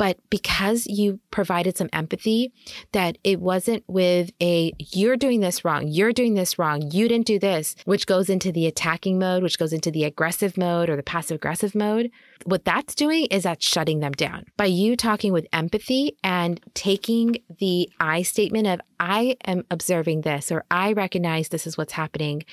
But 0.00 0.16
because 0.30 0.86
you 0.86 1.20
provided 1.30 1.76
some 1.76 1.90
empathy, 1.92 2.54
that 2.92 3.18
it 3.22 3.38
wasn't 3.38 3.84
with 3.86 4.30
a, 4.40 4.72
you're 4.78 5.18
doing 5.18 5.40
this 5.40 5.62
wrong, 5.62 5.88
you're 5.88 6.14
doing 6.14 6.32
this 6.32 6.58
wrong, 6.58 6.90
you 6.90 7.06
didn't 7.06 7.26
do 7.26 7.38
this, 7.38 7.76
which 7.84 8.06
goes 8.06 8.30
into 8.30 8.50
the 8.50 8.66
attacking 8.66 9.18
mode, 9.18 9.42
which 9.42 9.58
goes 9.58 9.74
into 9.74 9.90
the 9.90 10.04
aggressive 10.04 10.56
mode 10.56 10.88
or 10.88 10.96
the 10.96 11.02
passive 11.02 11.34
aggressive 11.34 11.74
mode. 11.74 12.10
What 12.46 12.64
that's 12.64 12.94
doing 12.94 13.26
is 13.26 13.42
that's 13.42 13.62
shutting 13.62 14.00
them 14.00 14.12
down. 14.12 14.46
By 14.56 14.64
you 14.64 14.96
talking 14.96 15.34
with 15.34 15.46
empathy 15.52 16.16
and 16.24 16.58
taking 16.72 17.42
the 17.58 17.90
I 18.00 18.22
statement 18.22 18.68
of, 18.68 18.80
I 18.98 19.36
am 19.44 19.66
observing 19.70 20.22
this, 20.22 20.50
or 20.50 20.64
I 20.70 20.94
recognize 20.94 21.50
this 21.50 21.66
is 21.66 21.76
what's 21.76 21.92
happening. 21.92 22.44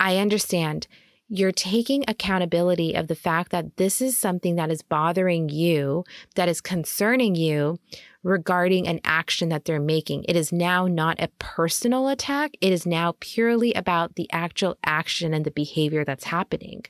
I 0.00 0.16
understand 0.16 0.86
you're 1.28 1.52
taking 1.52 2.04
accountability 2.06 2.94
of 2.94 3.08
the 3.08 3.14
fact 3.14 3.50
that 3.50 3.76
this 3.76 4.00
is 4.00 4.16
something 4.16 4.56
that 4.56 4.70
is 4.70 4.82
bothering 4.82 5.48
you, 5.48 6.04
that 6.36 6.48
is 6.48 6.60
concerning 6.60 7.34
you 7.34 7.78
regarding 8.22 8.86
an 8.86 9.00
action 9.04 9.48
that 9.48 9.64
they're 9.64 9.80
making. 9.80 10.24
It 10.28 10.36
is 10.36 10.52
now 10.52 10.86
not 10.86 11.20
a 11.20 11.30
personal 11.38 12.08
attack. 12.08 12.52
It 12.60 12.72
is 12.72 12.86
now 12.86 13.14
purely 13.20 13.72
about 13.74 14.14
the 14.14 14.28
actual 14.32 14.76
action 14.84 15.34
and 15.34 15.44
the 15.44 15.50
behavior 15.50 16.04
that's 16.04 16.24
happening. 16.24 16.84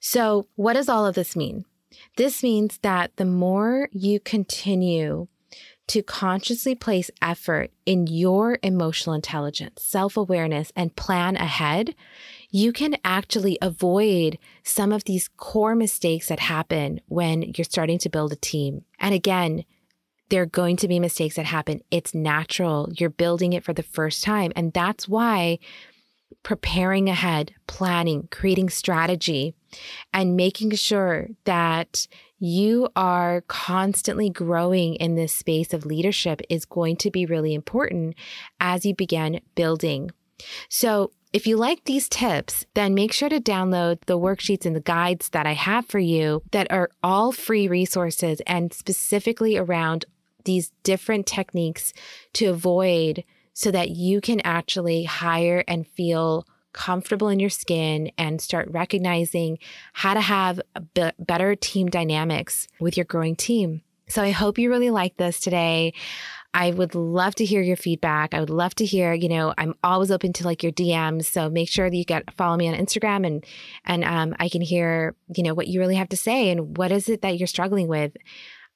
So, 0.00 0.46
what 0.56 0.74
does 0.74 0.88
all 0.88 1.06
of 1.06 1.14
this 1.14 1.36
mean? 1.36 1.64
This 2.16 2.42
means 2.42 2.78
that 2.78 3.16
the 3.16 3.24
more 3.24 3.88
you 3.92 4.20
continue 4.20 5.28
to 5.88 6.02
consciously 6.04 6.76
place 6.76 7.10
effort 7.20 7.72
in 7.84 8.06
your 8.06 8.58
emotional 8.62 9.12
intelligence, 9.12 9.82
self 9.82 10.16
awareness, 10.16 10.70
and 10.76 10.94
plan 10.94 11.34
ahead, 11.36 11.96
you 12.50 12.72
can 12.72 12.96
actually 13.04 13.58
avoid 13.62 14.38
some 14.62 14.92
of 14.92 15.04
these 15.04 15.28
core 15.36 15.74
mistakes 15.74 16.28
that 16.28 16.40
happen 16.40 17.00
when 17.06 17.42
you're 17.56 17.64
starting 17.64 17.98
to 17.98 18.08
build 18.08 18.32
a 18.32 18.36
team. 18.36 18.84
And 18.98 19.14
again, 19.14 19.64
there 20.30 20.42
are 20.42 20.46
going 20.46 20.76
to 20.76 20.88
be 20.88 21.00
mistakes 21.00 21.36
that 21.36 21.46
happen. 21.46 21.80
It's 21.90 22.14
natural. 22.14 22.88
You're 22.96 23.10
building 23.10 23.52
it 23.52 23.64
for 23.64 23.72
the 23.72 23.82
first 23.82 24.24
time. 24.24 24.52
And 24.56 24.72
that's 24.72 25.08
why 25.08 25.58
preparing 26.42 27.08
ahead, 27.08 27.52
planning, 27.66 28.28
creating 28.30 28.70
strategy, 28.70 29.54
and 30.12 30.36
making 30.36 30.70
sure 30.72 31.28
that 31.44 32.06
you 32.38 32.88
are 32.96 33.42
constantly 33.42 34.30
growing 34.30 34.94
in 34.94 35.14
this 35.14 35.34
space 35.34 35.74
of 35.74 35.84
leadership 35.84 36.40
is 36.48 36.64
going 36.64 36.96
to 36.96 37.10
be 37.10 37.26
really 37.26 37.54
important 37.54 38.14
as 38.60 38.86
you 38.86 38.94
begin 38.94 39.40
building. 39.54 40.10
So, 40.68 41.10
if 41.32 41.46
you 41.46 41.56
like 41.56 41.84
these 41.84 42.08
tips, 42.08 42.66
then 42.74 42.94
make 42.94 43.12
sure 43.12 43.28
to 43.28 43.40
download 43.40 44.00
the 44.06 44.18
worksheets 44.18 44.66
and 44.66 44.74
the 44.74 44.80
guides 44.80 45.28
that 45.30 45.46
I 45.46 45.52
have 45.52 45.86
for 45.86 45.98
you 45.98 46.42
that 46.50 46.70
are 46.70 46.90
all 47.02 47.30
free 47.30 47.68
resources 47.68 48.40
and 48.46 48.72
specifically 48.72 49.56
around 49.56 50.06
these 50.44 50.72
different 50.82 51.26
techniques 51.26 51.92
to 52.32 52.46
avoid 52.46 53.24
so 53.52 53.70
that 53.70 53.90
you 53.90 54.20
can 54.20 54.40
actually 54.40 55.04
hire 55.04 55.62
and 55.68 55.86
feel 55.86 56.46
comfortable 56.72 57.28
in 57.28 57.40
your 57.40 57.50
skin 57.50 58.10
and 58.16 58.40
start 58.40 58.68
recognizing 58.70 59.58
how 59.92 60.14
to 60.14 60.20
have 60.20 60.60
better 61.18 61.54
team 61.54 61.88
dynamics 61.88 62.68
with 62.80 62.96
your 62.96 63.04
growing 63.04 63.36
team. 63.36 63.82
So 64.08 64.22
I 64.22 64.30
hope 64.30 64.58
you 64.58 64.70
really 64.70 64.90
like 64.90 65.16
this 65.16 65.38
today. 65.40 65.94
I 66.52 66.72
would 66.72 66.94
love 66.94 67.36
to 67.36 67.44
hear 67.44 67.62
your 67.62 67.76
feedback. 67.76 68.34
I 68.34 68.40
would 68.40 68.50
love 68.50 68.74
to 68.76 68.84
hear, 68.84 69.12
you 69.12 69.28
know, 69.28 69.54
I'm 69.56 69.74
always 69.84 70.10
open 70.10 70.32
to 70.34 70.44
like 70.44 70.62
your 70.62 70.72
DMs. 70.72 71.26
So 71.26 71.48
make 71.48 71.68
sure 71.68 71.88
that 71.88 71.96
you 71.96 72.04
get 72.04 72.34
follow 72.34 72.56
me 72.56 72.68
on 72.68 72.74
Instagram 72.74 73.26
and 73.26 73.44
and 73.84 74.04
um, 74.04 74.34
I 74.40 74.48
can 74.48 74.60
hear, 74.60 75.14
you 75.34 75.44
know, 75.44 75.54
what 75.54 75.68
you 75.68 75.80
really 75.80 75.94
have 75.94 76.08
to 76.08 76.16
say 76.16 76.50
and 76.50 76.76
what 76.76 76.90
is 76.90 77.08
it 77.08 77.22
that 77.22 77.38
you're 77.38 77.46
struggling 77.46 77.88
with. 77.88 78.16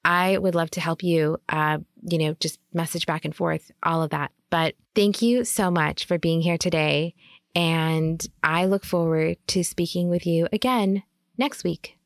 I 0.04 0.38
would 0.38 0.54
love 0.54 0.70
to 0.72 0.80
help 0.80 1.02
you, 1.02 1.38
uh, 1.48 1.78
you 2.02 2.18
know, 2.18 2.36
just 2.38 2.60
message 2.72 3.06
back 3.06 3.24
and 3.24 3.34
forth, 3.34 3.70
all 3.82 4.02
of 4.02 4.10
that. 4.10 4.32
But 4.50 4.74
thank 4.94 5.22
you 5.22 5.44
so 5.44 5.70
much 5.70 6.04
for 6.04 6.18
being 6.18 6.42
here 6.42 6.58
today. 6.58 7.14
And 7.54 8.24
I 8.42 8.66
look 8.66 8.84
forward 8.84 9.38
to 9.48 9.64
speaking 9.64 10.10
with 10.10 10.26
you 10.26 10.46
again 10.52 11.04
next 11.38 11.64
week. 11.64 11.96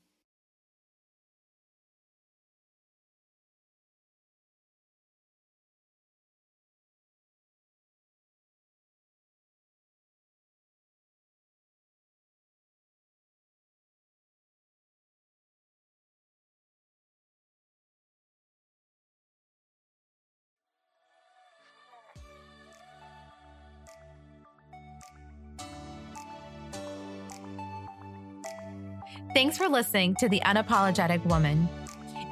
Thanks 29.38 29.56
for 29.56 29.68
listening 29.68 30.16
to 30.16 30.28
The 30.28 30.40
Unapologetic 30.40 31.24
Woman. 31.26 31.68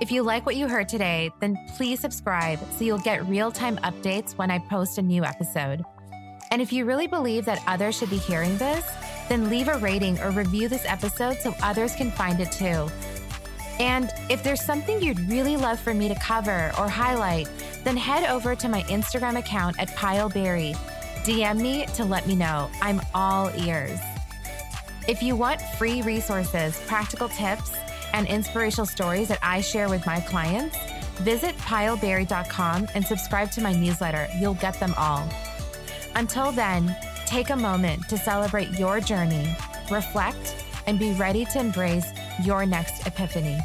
If 0.01 0.11
you 0.11 0.25
like 0.25 0.45
what 0.45 0.57
you 0.57 0.66
heard 0.66 0.88
today, 0.88 1.31
then 1.38 1.57
please 1.77 2.01
subscribe 2.01 2.59
so 2.73 2.83
you'll 2.83 2.99
get 2.99 3.25
real 3.29 3.53
time 3.53 3.77
updates 3.85 4.37
when 4.37 4.51
I 4.51 4.59
post 4.59 4.99
a 4.99 5.03
new 5.03 5.23
episode. 5.23 5.85
And 6.51 6.61
if 6.61 6.73
you 6.73 6.85
really 6.85 7.07
believe 7.07 7.45
that 7.45 7.62
others 7.69 7.97
should 7.97 8.11
be 8.11 8.16
hearing 8.16 8.59
this, 8.59 8.85
then 9.29 9.49
leave 9.49 9.69
a 9.69 9.79
rating 9.79 10.19
or 10.19 10.33
review 10.33 10.69
this 10.69 10.85
episode 10.85 11.37
so 11.38 11.55
others 11.62 11.95
can 11.95 12.11
find 12.11 12.40
it 12.40 12.51
too. 12.51 12.88
And 13.79 14.11
if 14.29 14.42
there's 14.42 14.64
something 14.64 15.01
you'd 15.01 15.31
really 15.31 15.57
love 15.57 15.79
for 15.79 15.95
me 15.95 16.09
to 16.09 16.16
cover 16.16 16.73
or 16.77 16.88
highlight, 16.88 17.49
then 17.85 17.97
head 17.97 18.29
over 18.29 18.57
to 18.57 18.69
my 18.69 18.83
Instagram 18.83 19.38
account 19.38 19.79
at 19.79 19.90
Payalberi. 19.90 20.75
DM 21.23 21.61
me 21.61 21.87
to 21.95 22.05
let 22.05 22.27
me 22.27 22.35
know. 22.35 22.69
I'm 22.83 23.01
all 23.14 23.53
ears. 23.57 24.01
If 25.09 25.23
you 25.23 25.37
want 25.37 25.61
free 25.79 26.03
resources, 26.03 26.81
practical 26.87 27.29
tips, 27.29 27.73
and 28.12 28.27
inspirational 28.27 28.87
stories 28.87 29.29
that 29.29 29.38
I 29.40 29.61
share 29.61 29.88
with 29.88 30.05
my 30.05 30.19
clients, 30.21 30.77
visit 31.19 31.57
payalberi.com 31.59 32.88
and 32.92 33.07
subscribe 33.07 33.53
to 33.53 33.61
my 33.61 33.73
newsletter. 33.73 34.27
You'll 34.37 34.55
get 34.55 34.81
them 34.81 34.95
all. 34.97 35.29
Until 36.16 36.51
then, 36.51 36.97
take 37.25 37.51
a 37.51 37.57
moment 37.57 38.09
to 38.09 38.19
celebrate 38.19 38.71
your 38.79 38.99
journey, 38.99 39.55
reflect, 39.92 40.64
and 40.88 40.99
be 40.99 41.12
ready 41.12 41.45
to 41.47 41.61
embrace 41.61 42.07
your 42.42 42.66
next 42.66 43.07
epiphany. 43.07 43.59